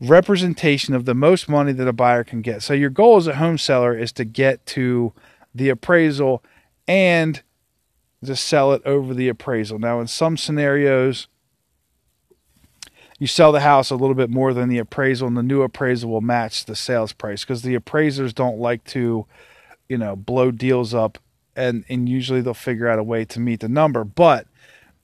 representation 0.00 0.94
of 0.94 1.04
the 1.04 1.14
most 1.14 1.48
money 1.48 1.72
that 1.72 1.86
a 1.86 1.92
buyer 1.92 2.24
can 2.24 2.40
get. 2.42 2.62
So 2.62 2.72
your 2.72 2.90
goal 2.90 3.18
as 3.18 3.26
a 3.26 3.36
home 3.36 3.58
seller 3.58 3.96
is 3.96 4.12
to 4.12 4.24
get 4.24 4.64
to 4.66 5.12
the 5.54 5.68
appraisal 5.68 6.42
and 6.86 7.42
to 8.24 8.36
sell 8.36 8.72
it 8.72 8.82
over 8.84 9.14
the 9.14 9.28
appraisal. 9.28 9.78
Now, 9.78 10.00
in 10.00 10.06
some 10.06 10.36
scenarios, 10.36 11.28
you 13.18 13.26
sell 13.26 13.52
the 13.52 13.60
house 13.60 13.90
a 13.90 13.96
little 13.96 14.14
bit 14.14 14.30
more 14.30 14.52
than 14.54 14.68
the 14.68 14.78
appraisal, 14.78 15.28
and 15.28 15.36
the 15.36 15.42
new 15.42 15.62
appraisal 15.62 16.10
will 16.10 16.20
match 16.20 16.64
the 16.64 16.76
sales 16.76 17.12
price 17.12 17.44
because 17.44 17.62
the 17.62 17.74
appraisers 17.74 18.32
don't 18.32 18.58
like 18.58 18.84
to, 18.84 19.26
you 19.88 19.98
know, 19.98 20.16
blow 20.16 20.50
deals 20.50 20.94
up, 20.94 21.18
and 21.54 21.84
and 21.88 22.08
usually 22.08 22.40
they'll 22.40 22.54
figure 22.54 22.88
out 22.88 22.98
a 22.98 23.04
way 23.04 23.24
to 23.26 23.40
meet 23.40 23.60
the 23.60 23.68
number. 23.68 24.04
But 24.04 24.46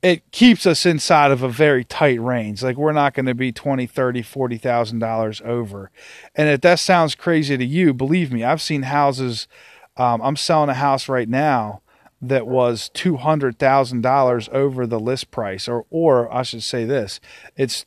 it 0.03 0.31
keeps 0.31 0.67
us 0.67 0.87
inside 0.87 1.31
of 1.31 1.43
a 1.43 1.49
very 1.49 1.85
tight 1.85 2.21
range. 2.21 2.63
Like 2.63 2.77
we're 2.77 2.93
not 2.93 3.13
going 3.13 3.27
to 3.27 3.35
be 3.35 3.53
20, 3.53 3.87
30, 3.87 4.23
40,000 4.23 4.99
dollars 4.99 5.43
over. 5.45 5.91
And 6.35 6.49
if 6.49 6.61
that 6.63 6.79
sounds 6.79 7.15
crazy 7.15 7.57
to 7.57 7.65
you, 7.65 7.93
believe 7.93 8.33
me, 8.33 8.45
I've 8.45 8.63
seen 8.63 8.83
houses 8.83 9.49
um, 9.97 10.21
I'm 10.23 10.37
selling 10.37 10.71
a 10.71 10.75
house 10.75 11.09
right 11.09 11.29
now 11.29 11.83
that 12.21 12.47
was 12.47 12.91
two 12.95 13.17
hundred 13.17 13.59
thousand 13.59 14.03
dollars 14.03 14.49
over 14.53 14.87
the 14.87 15.01
list 15.01 15.31
price, 15.31 15.69
or 15.69 15.87
or 15.91 16.33
I 16.33 16.43
should 16.43 16.63
say 16.63 16.85
this, 16.85 17.21
it's 17.57 17.85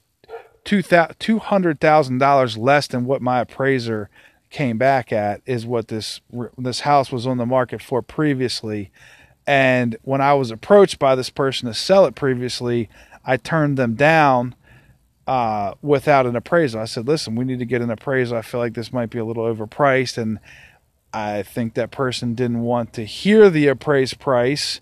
two 0.63 1.39
hundred 1.39 1.79
thousand 1.79 2.19
dollars 2.19 2.57
less 2.57 2.87
than 2.87 3.05
what 3.05 3.21
my 3.21 3.39
appraiser 3.39 4.09
came 4.49 4.77
back 4.77 5.11
at 5.11 5.41
is 5.45 5.65
what 5.65 5.87
this 5.87 6.21
this 6.57 6.81
house 6.81 7.11
was 7.11 7.27
on 7.27 7.37
the 7.37 7.45
market 7.45 7.81
for 7.81 8.01
previously. 8.01 8.91
And 9.47 9.97
when 10.03 10.21
I 10.21 10.33
was 10.33 10.51
approached 10.51 10.99
by 10.99 11.15
this 11.15 11.29
person 11.29 11.67
to 11.67 11.73
sell 11.73 12.05
it 12.05 12.13
previously, 12.13 12.87
I 13.25 13.37
turned 13.37 13.77
them 13.77 13.95
down 13.95 14.53
uh, 15.25 15.73
without 15.81 16.25
an 16.25 16.35
appraisal. 16.35 16.81
I 16.81 16.85
said, 16.85 17.07
"Listen, 17.07 17.35
we 17.35 17.45
need 17.45 17.59
to 17.59 17.65
get 17.65 17.81
an 17.81 17.89
appraisal. 17.89 18.37
I 18.37 18.41
feel 18.41 18.59
like 18.59 18.73
this 18.73 18.93
might 18.93 19.09
be 19.09 19.19
a 19.19 19.25
little 19.25 19.45
overpriced." 19.45 20.17
And 20.17 20.39
I 21.13 21.43
think 21.43 21.73
that 21.73 21.91
person 21.91 22.35
didn't 22.35 22.61
want 22.61 22.93
to 22.93 23.05
hear 23.05 23.49
the 23.49 23.67
appraised 23.67 24.19
price, 24.19 24.81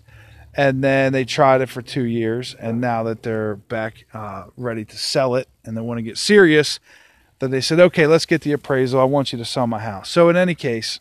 and 0.54 0.82
then 0.82 1.12
they 1.12 1.24
tried 1.24 1.60
it 1.60 1.68
for 1.68 1.82
two 1.82 2.04
years, 2.04 2.54
and 2.58 2.80
now 2.80 3.02
that 3.04 3.22
they're 3.22 3.56
back 3.56 4.06
uh, 4.12 4.44
ready 4.56 4.84
to 4.84 4.96
sell 4.96 5.34
it 5.34 5.48
and 5.64 5.76
they 5.76 5.80
want 5.80 5.98
to 5.98 6.02
get 6.02 6.18
serious, 6.18 6.80
that 7.38 7.50
they 7.50 7.60
said, 7.60 7.80
"Okay, 7.80 8.06
let's 8.06 8.26
get 8.26 8.42
the 8.42 8.52
appraisal. 8.52 9.00
I 9.00 9.04
want 9.04 9.32
you 9.32 9.38
to 9.38 9.44
sell 9.44 9.66
my 9.66 9.78
house." 9.78 10.10
So 10.10 10.28
in 10.28 10.36
any 10.36 10.54
case, 10.54 11.00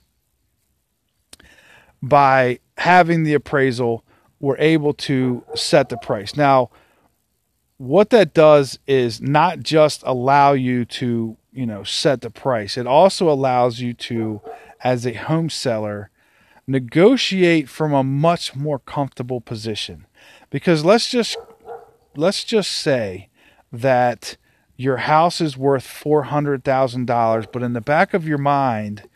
by 2.02 2.60
having 2.78 3.24
the 3.24 3.34
appraisal, 3.34 4.04
we're 4.40 4.58
able 4.58 4.94
to 4.94 5.44
set 5.56 5.90
the 5.90 5.98
price. 5.98 6.36
Now, 6.36 6.70
what 7.78 8.10
that 8.12 8.34
does 8.34 8.80
is 8.88 9.22
not 9.22 9.60
just 9.60 10.04
allow 10.06 10.54
you 10.54 10.86
to, 10.86 11.38
you 11.52 11.66
know, 11.66 11.84
set 11.84 12.22
the 12.22 12.30
price. 12.30 12.78
It 12.78 12.88
also 12.88 13.30
allows 13.30 13.80
you 13.80 13.94
to 13.94 14.42
as 14.84 15.06
a 15.06 15.14
home 15.14 15.50
seller 15.50 16.10
negotiate 16.68 17.70
from 17.70 17.94
a 17.94 18.04
much 18.04 18.56
more 18.56 18.80
comfortable 18.80 19.40
position. 19.40 20.06
Because 20.50 20.84
let's 20.84 21.10
just 21.10 21.38
let's 22.16 22.44
just 22.44 22.72
say 22.72 23.30
that 23.72 24.38
your 24.76 24.98
house 24.98 25.42
is 25.42 25.58
worth 25.58 25.86
$400,000 25.86 27.52
but 27.52 27.64
in 27.64 27.74
the 27.74 27.82
back 27.82 28.14
of 28.14 28.28
your 28.28 28.38
mind 28.38 29.08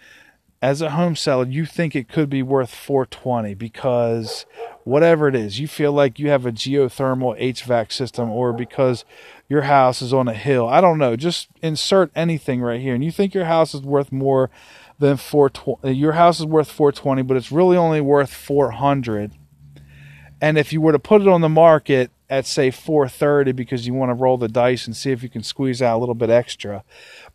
as 0.62 0.82
a 0.82 0.92
home 0.92 1.16
seller 1.16 1.48
you 1.48 1.66
think 1.66 1.96
it 1.96 2.10
could 2.10 2.30
be 2.30 2.44
worth 2.44 2.74
420 2.74 3.56
because 3.56 4.46
whatever 4.84 5.28
it 5.28 5.36
is 5.36 5.60
you 5.60 5.68
feel 5.68 5.92
like 5.92 6.20
you 6.20 6.30
have 6.30 6.46
a 6.46 6.52
geothermal 6.52 7.40
HVAC 7.42 7.92
system 7.92 8.30
or 8.30 8.54
because 8.54 9.04
your 9.50 9.64
house 9.64 10.02
is 10.02 10.14
on 10.14 10.28
a 10.28 10.34
hill. 10.34 10.68
I 10.68 10.80
don't 10.80 10.98
know. 10.98 11.16
Just 11.16 11.50
insert 11.62 12.12
anything 12.16 12.62
right 12.62 12.80
here 12.80 12.94
and 12.94 13.04
you 13.04 13.12
think 13.12 13.34
your 13.34 13.46
house 13.46 13.74
is 13.74 13.82
worth 13.82 14.12
more 14.12 14.50
than 15.02 15.18
420 15.18 15.94
your 15.98 16.14
house 16.14 16.40
is 16.40 16.46
worth 16.46 16.72
420 16.72 17.24
but 17.24 17.36
it's 17.36 17.52
really 17.52 17.76
only 17.76 18.00
worth 18.00 18.34
400 18.34 19.32
and 20.40 20.58
if 20.58 20.72
you 20.72 20.80
were 20.80 20.92
to 20.92 21.00
put 21.00 21.22
it 21.22 21.28
on 21.28 21.42
the 21.42 21.50
market 21.50 22.12
at 22.30 22.46
say 22.46 22.72
430 22.72 23.52
because 23.52 23.88
you 23.88 23.94
want 23.94 24.10
to 24.10 24.14
roll 24.14 24.38
the 24.38 24.48
dice 24.48 24.86
and 24.86 24.96
see 24.96 25.12
if 25.12 25.24
you 25.24 25.30
can 25.30 25.44
squeeze 25.44 25.82
out 25.82 25.98
a 25.98 26.00
little 26.00 26.16
bit 26.16 26.30
extra 26.30 26.84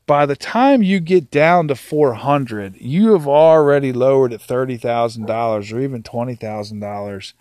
by 0.07 0.25
the 0.25 0.37
time 0.37 0.81
you 0.81 1.01
get 1.01 1.29
down 1.31 1.67
to 1.67 1.75
400 1.75 2.77
you 2.77 3.13
have 3.13 3.27
already 3.27 3.93
lowered 3.93 4.33
it 4.33 4.41
$30,000 4.41 5.73
or 5.73 5.81
even 5.81 6.03
$20,000 6.05 7.33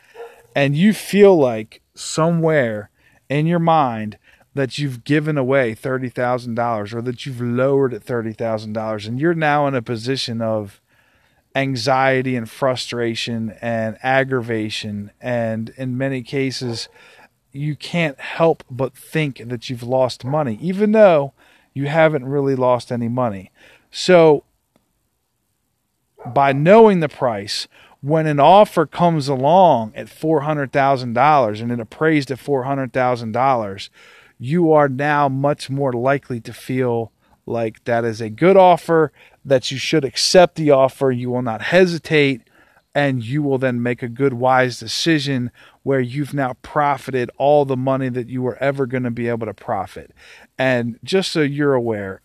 and 0.55 0.75
you 0.75 0.91
feel 0.91 1.37
like 1.37 1.81
somewhere 1.93 2.89
in 3.29 3.45
your 3.45 3.59
mind 3.59 4.17
that 4.55 4.77
you've 4.77 5.03
given 5.03 5.37
away 5.37 5.75
$30,000 5.75 6.93
or 6.93 7.01
that 7.01 7.25
you've 7.25 7.41
lowered 7.41 7.93
at 7.93 8.03
$30,000 8.03 9.07
and 9.07 9.19
you're 9.19 9.35
now 9.35 9.67
in 9.67 9.75
a 9.75 9.81
position 9.81 10.41
of 10.41 10.81
anxiety 11.55 12.35
and 12.35 12.49
frustration 12.49 13.55
and 13.61 13.97
aggravation 14.01 15.11
and 15.21 15.69
in 15.77 15.97
many 15.97 16.21
cases 16.21 16.89
you 17.51 17.75
can't 17.75 18.19
help 18.19 18.63
but 18.69 18.97
think 18.97 19.37
that 19.45 19.69
you've 19.69 19.83
lost 19.83 20.25
money 20.25 20.57
even 20.61 20.93
though 20.93 21.33
you 21.73 21.87
haven't 21.87 22.25
really 22.25 22.55
lost 22.55 22.91
any 22.91 23.09
money. 23.09 23.51
So 23.91 24.45
by 26.25 26.53
knowing 26.53 27.01
the 27.01 27.09
price 27.09 27.67
when 28.01 28.27
an 28.27 28.39
offer 28.39 28.85
comes 28.85 29.27
along 29.27 29.91
at 29.95 30.07
$400,000 30.07 31.61
and 31.61 31.71
it 31.71 31.79
appraised 31.79 32.31
at 32.31 32.39
$400,000 32.39 33.89
you 34.37 34.71
are 34.71 34.89
now 34.89 35.29
much 35.29 35.69
more 35.69 35.93
likely 35.93 36.39
to 36.41 36.53
feel 36.53 37.11
like 37.45 37.83
that 37.85 38.03
is 38.03 38.21
a 38.21 38.29
good 38.29 38.57
offer, 38.57 39.11
that 39.43 39.71
you 39.71 39.77
should 39.77 40.03
accept 40.03 40.55
the 40.55 40.71
offer. 40.71 41.11
You 41.11 41.29
will 41.29 41.41
not 41.41 41.61
hesitate, 41.61 42.41
and 42.93 43.23
you 43.23 43.43
will 43.43 43.57
then 43.57 43.83
make 43.83 44.01
a 44.01 44.07
good, 44.07 44.33
wise 44.33 44.79
decision 44.79 45.51
where 45.83 45.99
you've 45.99 46.33
now 46.33 46.53
profited 46.61 47.29
all 47.37 47.65
the 47.65 47.77
money 47.77 48.09
that 48.09 48.29
you 48.29 48.41
were 48.41 48.57
ever 48.57 48.85
going 48.85 49.03
to 49.03 49.11
be 49.11 49.27
able 49.27 49.45
to 49.45 49.53
profit. 49.53 50.11
And 50.57 50.99
just 51.03 51.31
so 51.31 51.41
you're 51.41 51.75
aware, 51.75 52.21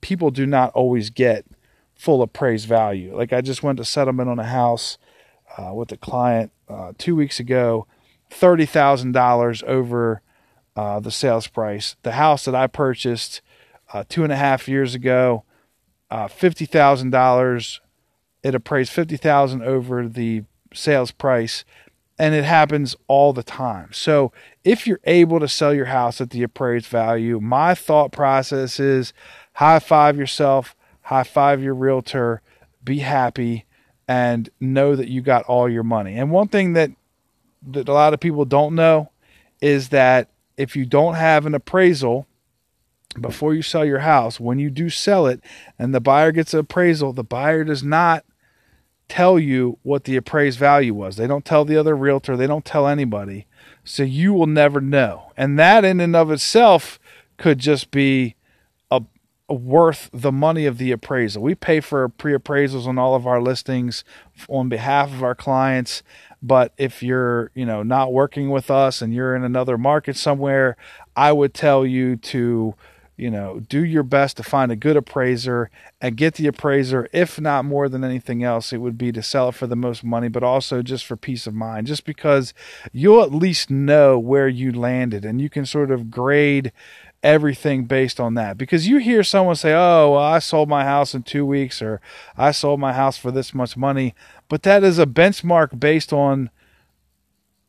people 0.00 0.30
do 0.30 0.46
not 0.46 0.72
always 0.72 1.10
get 1.10 1.46
full 1.94 2.22
appraised 2.22 2.66
value. 2.66 3.16
Like 3.16 3.32
I 3.32 3.40
just 3.40 3.62
went 3.62 3.78
to 3.78 3.84
settlement 3.84 4.28
on 4.28 4.40
a 4.40 4.44
house 4.44 4.98
uh, 5.56 5.72
with 5.72 5.92
a 5.92 5.96
client 5.96 6.50
uh, 6.68 6.92
two 6.98 7.14
weeks 7.14 7.38
ago, 7.38 7.86
$30,000 8.30 9.62
over 9.64 10.21
uh, 10.76 11.00
the 11.00 11.10
sales 11.10 11.46
price. 11.46 11.96
The 12.02 12.12
house 12.12 12.44
that 12.44 12.54
I 12.54 12.66
purchased 12.66 13.40
uh, 13.92 14.04
two 14.08 14.24
and 14.24 14.32
a 14.32 14.36
half 14.36 14.68
years 14.68 14.94
ago, 14.94 15.44
uh, 16.10 16.28
fifty 16.28 16.66
thousand 16.66 17.10
dollars. 17.10 17.80
It 18.42 18.54
appraised 18.54 18.92
fifty 18.92 19.16
thousand 19.16 19.62
over 19.62 20.08
the 20.08 20.44
sales 20.74 21.12
price, 21.12 21.64
and 22.18 22.34
it 22.34 22.44
happens 22.44 22.96
all 23.06 23.32
the 23.32 23.42
time. 23.42 23.90
So 23.92 24.32
if 24.64 24.86
you're 24.86 25.00
able 25.04 25.38
to 25.40 25.48
sell 25.48 25.72
your 25.74 25.86
house 25.86 26.20
at 26.20 26.30
the 26.30 26.42
appraised 26.42 26.86
value, 26.86 27.38
my 27.40 27.74
thought 27.74 28.10
process 28.12 28.80
is 28.80 29.12
high 29.54 29.78
five 29.78 30.16
yourself, 30.16 30.74
high 31.02 31.24
five 31.24 31.62
your 31.62 31.74
realtor, 31.74 32.42
be 32.82 32.98
happy, 32.98 33.64
and 34.08 34.50
know 34.58 34.96
that 34.96 35.08
you 35.08 35.20
got 35.20 35.44
all 35.44 35.68
your 35.68 35.84
money. 35.84 36.16
And 36.16 36.30
one 36.30 36.48
thing 36.48 36.72
that 36.72 36.90
that 37.68 37.88
a 37.88 37.92
lot 37.92 38.12
of 38.12 38.20
people 38.20 38.44
don't 38.44 38.74
know 38.74 39.10
is 39.60 39.90
that 39.90 40.28
if 40.62 40.76
you 40.76 40.86
don't 40.86 41.14
have 41.14 41.44
an 41.44 41.54
appraisal 41.54 42.28
before 43.20 43.52
you 43.52 43.62
sell 43.62 43.84
your 43.84 43.98
house, 43.98 44.38
when 44.38 44.58
you 44.60 44.70
do 44.70 44.88
sell 44.88 45.26
it 45.26 45.40
and 45.78 45.92
the 45.92 46.00
buyer 46.00 46.30
gets 46.30 46.54
an 46.54 46.60
appraisal, 46.60 47.12
the 47.12 47.24
buyer 47.24 47.64
does 47.64 47.82
not 47.82 48.24
tell 49.08 49.38
you 49.38 49.78
what 49.82 50.04
the 50.04 50.16
appraised 50.16 50.58
value 50.58 50.94
was. 50.94 51.16
They 51.16 51.26
don't 51.26 51.44
tell 51.44 51.64
the 51.64 51.76
other 51.76 51.96
realtor, 51.96 52.36
they 52.36 52.46
don't 52.46 52.64
tell 52.64 52.86
anybody. 52.86 53.46
So 53.84 54.04
you 54.04 54.32
will 54.32 54.46
never 54.46 54.80
know. 54.80 55.32
And 55.36 55.58
that 55.58 55.84
in 55.84 56.00
and 56.00 56.14
of 56.14 56.30
itself 56.30 57.00
could 57.36 57.58
just 57.58 57.90
be 57.90 58.36
a, 58.88 59.02
a 59.48 59.54
worth 59.54 60.08
the 60.12 60.32
money 60.32 60.64
of 60.64 60.78
the 60.78 60.92
appraisal. 60.92 61.42
We 61.42 61.56
pay 61.56 61.80
for 61.80 62.08
pre-appraisals 62.08 62.86
on 62.86 62.98
all 62.98 63.16
of 63.16 63.26
our 63.26 63.42
listings 63.42 64.04
on 64.48 64.68
behalf 64.68 65.12
of 65.12 65.24
our 65.24 65.34
clients. 65.34 66.04
But 66.42 66.72
if 66.76 67.02
you're, 67.02 67.50
you 67.54 67.64
know, 67.64 67.82
not 67.82 68.12
working 68.12 68.50
with 68.50 68.70
us 68.70 69.00
and 69.00 69.14
you're 69.14 69.36
in 69.36 69.44
another 69.44 69.78
market 69.78 70.16
somewhere, 70.16 70.76
I 71.14 71.32
would 71.32 71.54
tell 71.54 71.86
you 71.86 72.16
to 72.16 72.74
you 73.16 73.30
know, 73.30 73.60
do 73.60 73.84
your 73.84 74.02
best 74.02 74.36
to 74.38 74.42
find 74.42 74.72
a 74.72 74.76
good 74.76 74.96
appraiser 74.96 75.70
and 76.00 76.16
get 76.16 76.34
the 76.34 76.46
appraiser. 76.46 77.08
If 77.12 77.40
not 77.40 77.64
more 77.64 77.88
than 77.88 78.02
anything 78.04 78.42
else, 78.42 78.72
it 78.72 78.78
would 78.78 78.96
be 78.96 79.12
to 79.12 79.22
sell 79.22 79.50
it 79.50 79.54
for 79.54 79.66
the 79.66 79.76
most 79.76 80.02
money, 80.02 80.28
but 80.28 80.42
also 80.42 80.82
just 80.82 81.04
for 81.04 81.16
peace 81.16 81.46
of 81.46 81.54
mind, 81.54 81.86
just 81.86 82.04
because 82.04 82.54
you'll 82.92 83.22
at 83.22 83.32
least 83.32 83.70
know 83.70 84.18
where 84.18 84.48
you 84.48 84.72
landed 84.72 85.24
and 85.24 85.40
you 85.40 85.50
can 85.50 85.66
sort 85.66 85.90
of 85.90 86.10
grade 86.10 86.72
everything 87.22 87.84
based 87.84 88.18
on 88.18 88.34
that. 88.34 88.58
Because 88.58 88.88
you 88.88 88.96
hear 88.96 89.22
someone 89.22 89.56
say, 89.56 89.72
Oh, 89.72 90.12
well, 90.12 90.22
I 90.22 90.38
sold 90.38 90.68
my 90.68 90.84
house 90.84 91.14
in 91.14 91.22
two 91.22 91.46
weeks 91.46 91.80
or 91.80 92.00
I 92.36 92.50
sold 92.50 92.80
my 92.80 92.92
house 92.92 93.16
for 93.16 93.30
this 93.30 93.54
much 93.54 93.76
money, 93.76 94.14
but 94.52 94.64
that 94.64 94.84
is 94.84 94.98
a 94.98 95.06
benchmark 95.06 95.80
based 95.80 96.12
on 96.12 96.50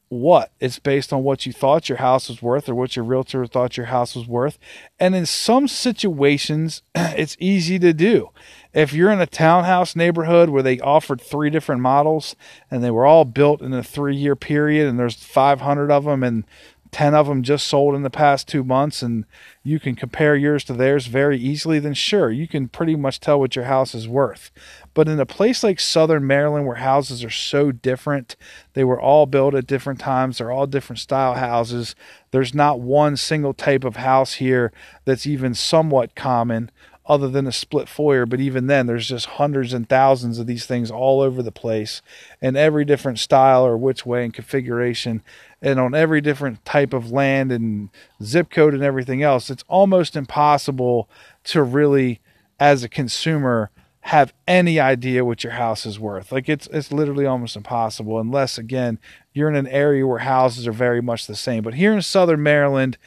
what? 0.10 0.52
It's 0.60 0.80
based 0.80 1.14
on 1.14 1.24
what 1.24 1.46
you 1.46 1.54
thought 1.54 1.88
your 1.88 2.00
house 2.00 2.28
was 2.28 2.42
worth 2.42 2.68
or 2.68 2.76
what 2.76 2.98
your 2.98 3.06
realtor 3.06 3.46
thought 3.46 3.78
your 3.78 3.86
house 3.86 4.18
was 4.18 4.28
worth. 4.28 4.60
And 5.00 5.16
in 5.16 5.26
some 5.26 5.70
situations, 5.70 6.82
it's 6.94 7.38
easy 7.40 7.80
to 7.80 7.94
do. 7.94 8.32
If 8.74 8.92
you're 8.92 9.12
in 9.12 9.22
a 9.22 9.26
townhouse 9.26 9.96
neighborhood 9.96 10.50
where 10.50 10.62
they 10.62 10.78
offered 10.82 11.22
three 11.22 11.50
different 11.50 11.80
models 11.80 12.36
and 12.70 12.84
they 12.84 12.92
were 12.92 13.06
all 13.06 13.24
built 13.24 13.62
in 13.62 13.74
a 13.74 13.82
three 13.82 14.18
year 14.18 14.36
period 14.36 14.90
and 14.90 15.00
there's 15.00 15.16
500 15.16 15.90
of 15.90 16.04
them 16.04 16.22
and 16.22 16.44
10 16.94 17.16
of 17.16 17.28
them 17.28 17.42
just 17.42 17.68
sold 17.68 17.96
in 17.96 18.04
the 18.04 18.10
past 18.10 18.48
two 18.48 18.64
months 18.64 19.02
and 19.02 19.26
you 19.64 19.80
can 19.80 19.96
compare 19.96 20.36
yours 20.36 20.64
to 20.64 20.74
theirs 20.74 21.08
very 21.08 21.40
easily, 21.40 21.80
then 21.80 21.96
sure, 21.96 22.32
you 22.32 22.48
can 22.48 22.68
pretty 22.68 22.96
much 22.96 23.20
tell 23.20 23.40
what 23.40 23.56
your 23.56 23.66
house 23.66 23.96
is 23.96 24.08
worth. 24.08 24.52
But 24.94 25.10
in 25.10 25.20
a 25.20 25.26
place 25.26 25.64
like 25.64 25.80
Southern 25.80 26.28
Maryland, 26.28 26.68
where 26.68 26.76
houses 26.76 27.24
are 27.24 27.32
so 27.32 27.72
different, 27.72 28.36
they 28.74 28.84
were 28.84 29.02
all 29.02 29.26
built 29.26 29.56
at 29.56 29.66
different 29.66 30.00
times, 30.00 30.38
they're 30.38 30.52
all 30.52 30.68
different 30.68 31.00
style 31.00 31.34
houses. 31.34 31.96
There's 32.32 32.54
not 32.54 32.80
one 32.80 33.18
single 33.18 33.54
type 33.54 33.84
of 33.84 33.96
house 33.96 34.36
here 34.36 34.72
that's 35.04 35.26
even 35.26 35.56
somewhat 35.56 36.16
common 36.16 36.70
other 37.06 37.28
than 37.28 37.48
a 37.48 37.52
split 37.52 37.90
foyer. 37.90 38.26
But 38.26 38.40
even 38.40 38.68
then, 38.68 38.88
there's 38.88 39.08
just 39.08 39.26
hundreds 39.26 39.74
and 39.74 39.88
thousands 39.88 40.40
of 40.40 40.48
these 40.48 40.66
things 40.66 40.90
all 40.90 41.22
over 41.22 41.42
the 41.44 41.52
place 41.52 42.02
in 42.42 42.56
every 42.56 42.86
different 42.86 43.20
style 43.20 43.66
or 43.66 43.78
which 43.78 44.06
way 44.06 44.24
and 44.24 44.34
configuration, 44.34 45.22
and 45.64 45.80
on 45.80 45.96
every 45.96 46.20
different 46.20 46.64
type 46.66 46.94
of 46.94 47.10
land 47.10 47.52
and 47.52 47.90
zip 48.22 48.52
code 48.52 48.74
and 48.74 48.84
everything 48.84 49.24
else. 49.24 49.50
It's 49.50 49.64
almost 49.70 50.18
impossible 50.18 51.10
to 51.46 51.64
really, 51.64 52.20
as 52.60 52.84
a 52.84 52.90
consumer, 52.90 53.72
have 54.02 54.34
any 54.46 54.82
idea 54.82 55.24
what 55.24 55.46
your 55.46 55.54
house 55.54 55.86
is 55.86 55.98
worth. 55.98 56.34
Like 56.34 56.50
it's 56.50 56.68
it's 56.68 56.92
literally 56.92 57.26
almost 57.26 57.56
impossible 57.56 58.20
unless 58.20 58.58
again 58.58 59.00
you're 59.32 59.48
in 59.48 59.56
an 59.56 59.68
area 59.68 60.06
where 60.06 60.20
houses 60.20 60.68
are 60.68 60.74
very 60.74 61.02
much 61.02 61.26
the 61.26 61.36
same. 61.38 61.64
But 61.64 61.76
here 61.76 61.94
in 61.94 62.02
southern 62.02 62.44
Maryland, 62.44 62.98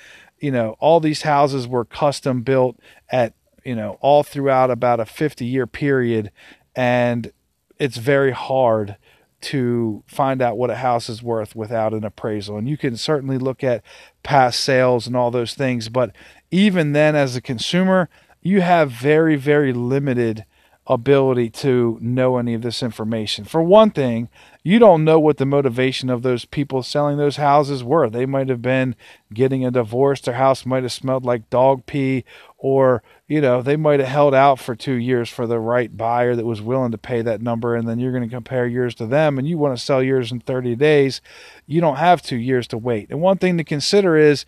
you 0.40 0.50
know, 0.50 0.76
all 0.80 1.00
these 1.00 1.22
houses 1.22 1.68
were 1.68 1.84
custom 1.84 2.40
built 2.40 2.78
at, 3.10 3.34
you 3.62 3.76
know, 3.76 3.98
all 4.00 4.22
throughout 4.22 4.70
about 4.70 4.98
a 4.98 5.04
50 5.04 5.44
year 5.44 5.66
period 5.66 6.30
and 6.74 7.30
it's 7.78 7.98
very 7.98 8.32
hard 8.32 8.96
to 9.46 10.02
find 10.06 10.42
out 10.42 10.56
what 10.56 10.70
a 10.70 10.76
house 10.76 11.08
is 11.08 11.22
worth 11.22 11.54
without 11.54 11.94
an 11.94 12.04
appraisal. 12.04 12.56
And 12.56 12.68
you 12.68 12.76
can 12.76 12.96
certainly 12.96 13.38
look 13.38 13.62
at 13.62 13.82
past 14.22 14.60
sales 14.60 15.06
and 15.06 15.16
all 15.16 15.30
those 15.30 15.54
things, 15.54 15.88
but 15.88 16.14
even 16.50 16.92
then 16.92 17.14
as 17.14 17.36
a 17.36 17.40
consumer, 17.40 18.08
you 18.42 18.60
have 18.60 18.90
very 18.90 19.36
very 19.36 19.72
limited 19.72 20.44
ability 20.86 21.50
to 21.50 21.98
know 22.00 22.38
any 22.38 22.54
of 22.54 22.62
this 22.62 22.82
information. 22.82 23.44
For 23.44 23.62
one 23.62 23.90
thing, 23.90 24.28
you 24.62 24.78
don't 24.78 25.04
know 25.04 25.18
what 25.18 25.36
the 25.36 25.46
motivation 25.46 26.10
of 26.10 26.22
those 26.22 26.44
people 26.44 26.82
selling 26.82 27.18
those 27.18 27.36
houses 27.36 27.82
were. 27.82 28.08
They 28.08 28.26
might 28.26 28.48
have 28.48 28.62
been 28.62 28.94
getting 29.32 29.64
a 29.64 29.70
divorce, 29.70 30.20
their 30.20 30.34
house 30.34 30.64
might 30.64 30.84
have 30.84 30.92
smelled 30.92 31.24
like 31.24 31.50
dog 31.50 31.86
pee, 31.86 32.24
or, 32.66 33.00
you 33.28 33.40
know, 33.40 33.62
they 33.62 33.76
might 33.76 34.00
have 34.00 34.08
held 34.08 34.34
out 34.34 34.58
for 34.58 34.74
two 34.74 34.94
years 34.94 35.28
for 35.28 35.46
the 35.46 35.60
right 35.60 35.96
buyer 35.96 36.34
that 36.34 36.44
was 36.44 36.60
willing 36.60 36.90
to 36.90 36.98
pay 36.98 37.22
that 37.22 37.40
number, 37.40 37.76
and 37.76 37.88
then 37.88 38.00
you're 38.00 38.10
going 38.10 38.28
to 38.28 38.28
compare 38.28 38.66
yours 38.66 38.92
to 38.92 39.06
them 39.06 39.38
and 39.38 39.46
you 39.46 39.56
want 39.56 39.78
to 39.78 39.80
sell 39.80 40.02
yours 40.02 40.32
in 40.32 40.40
30 40.40 40.74
days. 40.74 41.20
You 41.68 41.80
don't 41.80 41.98
have 41.98 42.22
two 42.22 42.36
years 42.36 42.66
to 42.66 42.76
wait. 42.76 43.08
And 43.08 43.20
one 43.20 43.38
thing 43.38 43.56
to 43.58 43.62
consider 43.62 44.16
is 44.16 44.44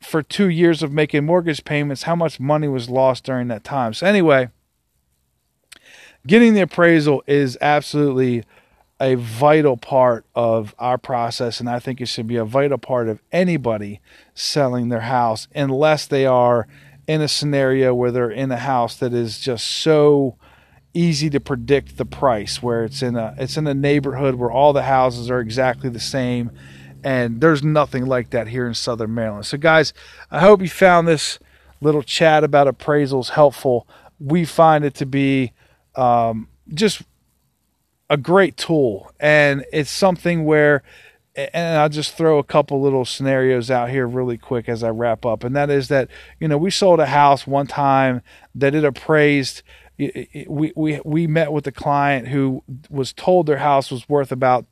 for 0.00 0.22
two 0.22 0.48
years 0.48 0.82
of 0.82 0.92
making 0.92 1.26
mortgage 1.26 1.62
payments, 1.62 2.04
how 2.04 2.16
much 2.16 2.40
money 2.40 2.68
was 2.68 2.88
lost 2.88 3.24
during 3.24 3.48
that 3.48 3.64
time. 3.64 3.92
So, 3.92 4.06
anyway, 4.06 4.48
getting 6.26 6.54
the 6.54 6.62
appraisal 6.62 7.22
is 7.26 7.58
absolutely 7.60 8.44
a 8.98 9.14
vital 9.14 9.76
part 9.76 10.24
of 10.34 10.74
our 10.78 10.96
process, 10.96 11.60
and 11.60 11.68
I 11.68 11.80
think 11.80 12.00
it 12.00 12.06
should 12.06 12.26
be 12.26 12.36
a 12.36 12.46
vital 12.46 12.78
part 12.78 13.10
of 13.10 13.20
anybody 13.30 14.00
selling 14.32 14.88
their 14.88 15.00
house, 15.00 15.48
unless 15.54 16.06
they 16.06 16.24
are 16.24 16.66
in 17.06 17.20
a 17.20 17.28
scenario 17.28 17.94
where 17.94 18.10
they're 18.10 18.30
in 18.30 18.50
a 18.50 18.56
house 18.56 18.96
that 18.96 19.12
is 19.12 19.38
just 19.38 19.66
so 19.66 20.36
easy 20.92 21.28
to 21.30 21.38
predict 21.38 21.98
the 21.98 22.04
price, 22.04 22.62
where 22.62 22.84
it's 22.84 23.02
in 23.02 23.16
a 23.16 23.34
it's 23.38 23.56
in 23.56 23.66
a 23.66 23.74
neighborhood 23.74 24.34
where 24.34 24.50
all 24.50 24.72
the 24.72 24.82
houses 24.82 25.30
are 25.30 25.40
exactly 25.40 25.90
the 25.90 26.00
same, 26.00 26.50
and 27.04 27.40
there's 27.40 27.62
nothing 27.62 28.06
like 28.06 28.30
that 28.30 28.48
here 28.48 28.66
in 28.66 28.74
Southern 28.74 29.14
Maryland. 29.14 29.46
So, 29.46 29.58
guys, 29.58 29.92
I 30.30 30.40
hope 30.40 30.62
you 30.62 30.68
found 30.68 31.06
this 31.06 31.38
little 31.80 32.02
chat 32.02 32.42
about 32.42 32.66
appraisals 32.66 33.30
helpful. 33.30 33.86
We 34.18 34.44
find 34.44 34.84
it 34.84 34.94
to 34.94 35.06
be 35.06 35.52
um, 35.94 36.48
just 36.72 37.02
a 38.08 38.16
great 38.16 38.56
tool, 38.56 39.12
and 39.20 39.64
it's 39.72 39.90
something 39.90 40.44
where. 40.44 40.82
And 41.36 41.78
I'll 41.78 41.90
just 41.90 42.16
throw 42.16 42.38
a 42.38 42.44
couple 42.44 42.80
little 42.80 43.04
scenarios 43.04 43.70
out 43.70 43.90
here 43.90 44.06
really 44.06 44.38
quick 44.38 44.68
as 44.68 44.82
I 44.82 44.88
wrap 44.88 45.26
up. 45.26 45.44
And 45.44 45.54
that 45.54 45.68
is 45.68 45.88
that, 45.88 46.08
you 46.40 46.48
know, 46.48 46.56
we 46.56 46.70
sold 46.70 46.98
a 46.98 47.06
house 47.06 47.46
one 47.46 47.66
time 47.66 48.22
that 48.54 48.74
it 48.74 48.84
appraised 48.84 49.62
we 49.98 50.72
we 50.76 51.00
we 51.04 51.26
met 51.26 51.52
with 51.52 51.66
a 51.66 51.72
client 51.72 52.28
who 52.28 52.62
was 52.90 53.12
told 53.12 53.46
their 53.46 53.58
house 53.58 53.90
was 53.90 54.08
worth 54.08 54.30
about 54.30 54.66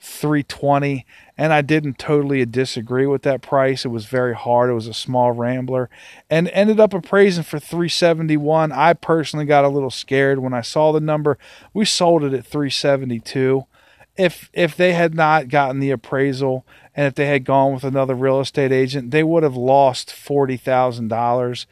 320 0.00 1.04
and 1.36 1.52
I 1.52 1.62
didn't 1.62 1.98
totally 1.98 2.44
disagree 2.46 3.06
with 3.06 3.22
that 3.22 3.42
price. 3.42 3.84
It 3.84 3.88
was 3.88 4.06
very 4.06 4.34
hard. 4.34 4.70
It 4.70 4.74
was 4.74 4.86
a 4.86 4.94
small 4.94 5.32
rambler 5.32 5.88
and 6.30 6.48
ended 6.48 6.78
up 6.78 6.94
appraising 6.94 7.44
for 7.44 7.58
371. 7.58 8.70
I 8.72 8.92
personally 8.92 9.44
got 9.44 9.64
a 9.64 9.68
little 9.68 9.90
scared 9.90 10.38
when 10.38 10.54
I 10.54 10.60
saw 10.60 10.92
the 10.92 11.00
number. 11.00 11.38
We 11.72 11.84
sold 11.84 12.22
it 12.22 12.32
at 12.32 12.46
372. 12.46 13.66
If 14.18 14.50
if 14.52 14.76
they 14.76 14.92
had 14.92 15.14
not 15.14 15.48
gotten 15.48 15.80
the 15.80 15.92
appraisal 15.92 16.66
and 16.94 17.06
if 17.06 17.14
they 17.14 17.26
had 17.26 17.44
gone 17.44 17.72
with 17.72 17.84
another 17.84 18.14
real 18.14 18.40
estate 18.40 18.72
agent, 18.72 19.12
they 19.12 19.22
would 19.22 19.44
have 19.44 19.56
lost 19.56 20.08
$40,000. 20.08 21.66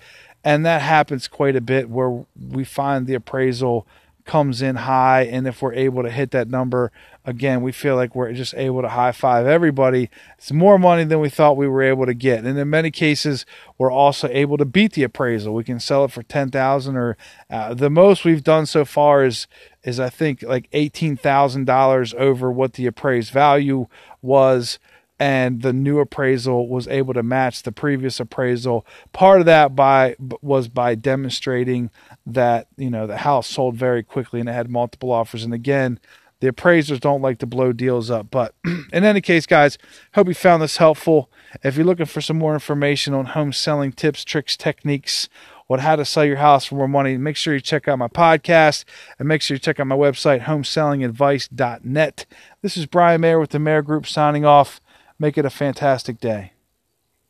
And 0.44 0.64
that 0.64 0.82
happens 0.82 1.26
quite 1.26 1.56
a 1.56 1.60
bit 1.60 1.90
where 1.90 2.24
we 2.40 2.62
find 2.62 3.06
the 3.06 3.14
appraisal 3.14 3.86
comes 4.26 4.60
in 4.60 4.76
high 4.76 5.22
and 5.22 5.46
if 5.46 5.62
we're 5.62 5.72
able 5.74 6.02
to 6.02 6.10
hit 6.10 6.30
that 6.32 6.48
number 6.48 6.92
again, 7.24 7.62
we 7.62 7.72
feel 7.72 7.96
like 7.96 8.14
we're 8.14 8.32
just 8.32 8.54
able 8.54 8.82
to 8.82 8.88
high 8.88 9.12
five 9.12 9.46
everybody. 9.46 10.10
It's 10.38 10.52
more 10.52 10.78
money 10.78 11.04
than 11.04 11.20
we 11.20 11.28
thought 11.28 11.56
we 11.56 11.68
were 11.68 11.82
able 11.82 12.06
to 12.06 12.14
get. 12.14 12.44
And 12.44 12.58
in 12.58 12.70
many 12.70 12.90
cases, 12.90 13.46
we're 13.78 13.90
also 13.90 14.28
able 14.30 14.56
to 14.58 14.64
beat 14.64 14.92
the 14.92 15.02
appraisal. 15.02 15.54
We 15.54 15.64
can 15.64 15.80
sell 15.80 16.04
it 16.04 16.12
for 16.12 16.22
10,000 16.22 16.96
or 16.96 17.16
uh, 17.50 17.74
the 17.74 17.90
most 17.90 18.24
we've 18.24 18.44
done 18.44 18.66
so 18.66 18.84
far 18.84 19.24
is 19.24 19.46
is 19.82 20.00
I 20.00 20.10
think 20.10 20.42
like 20.42 20.68
$18,000 20.72 22.14
over 22.14 22.50
what 22.50 22.72
the 22.72 22.86
appraised 22.86 23.32
value 23.32 23.86
was 24.20 24.80
and 25.18 25.62
the 25.62 25.72
new 25.72 25.98
appraisal 25.98 26.68
was 26.68 26.86
able 26.88 27.14
to 27.14 27.22
match 27.22 27.62
the 27.62 27.72
previous 27.72 28.20
appraisal. 28.20 28.86
Part 29.12 29.40
of 29.40 29.46
that 29.46 29.74
by 29.74 30.16
was 30.18 30.68
by 30.68 30.94
demonstrating 30.94 31.90
that 32.26 32.68
you 32.76 32.90
know 32.90 33.06
the 33.06 33.18
house 33.18 33.46
sold 33.46 33.76
very 33.76 34.02
quickly 34.02 34.40
and 34.40 34.48
it 34.48 34.52
had 34.52 34.70
multiple 34.70 35.10
offers. 35.10 35.44
And 35.44 35.54
again, 35.54 35.98
the 36.40 36.48
appraisers 36.48 37.00
don't 37.00 37.22
like 37.22 37.38
to 37.38 37.46
blow 37.46 37.72
deals 37.72 38.10
up. 38.10 38.30
But 38.30 38.54
in 38.92 39.04
any 39.04 39.20
case, 39.20 39.46
guys, 39.46 39.78
hope 40.14 40.28
you 40.28 40.34
found 40.34 40.62
this 40.62 40.76
helpful. 40.76 41.30
If 41.62 41.76
you're 41.76 41.86
looking 41.86 42.06
for 42.06 42.20
some 42.20 42.38
more 42.38 42.54
information 42.54 43.14
on 43.14 43.26
home 43.26 43.52
selling 43.52 43.92
tips, 43.92 44.24
tricks, 44.24 44.56
techniques, 44.56 45.28
on 45.68 45.80
how 45.80 45.96
to 45.96 46.04
sell 46.04 46.24
your 46.24 46.36
house 46.36 46.66
for 46.66 46.76
more 46.76 46.88
money, 46.88 47.16
make 47.16 47.36
sure 47.36 47.54
you 47.54 47.60
check 47.60 47.88
out 47.88 47.98
my 47.98 48.08
podcast 48.08 48.84
and 49.18 49.26
make 49.26 49.42
sure 49.42 49.56
you 49.56 49.58
check 49.58 49.80
out 49.80 49.86
my 49.86 49.96
website, 49.96 50.42
homesellingadvice.net. 50.42 52.26
This 52.62 52.76
is 52.76 52.86
Brian 52.86 53.20
Mayer 53.20 53.40
with 53.40 53.50
the 53.50 53.58
Mayer 53.58 53.82
Group 53.82 54.06
signing 54.06 54.44
off. 54.44 54.80
Make 55.18 55.38
it 55.38 55.46
a 55.46 55.50
fantastic 55.50 56.20
day. 56.20 56.52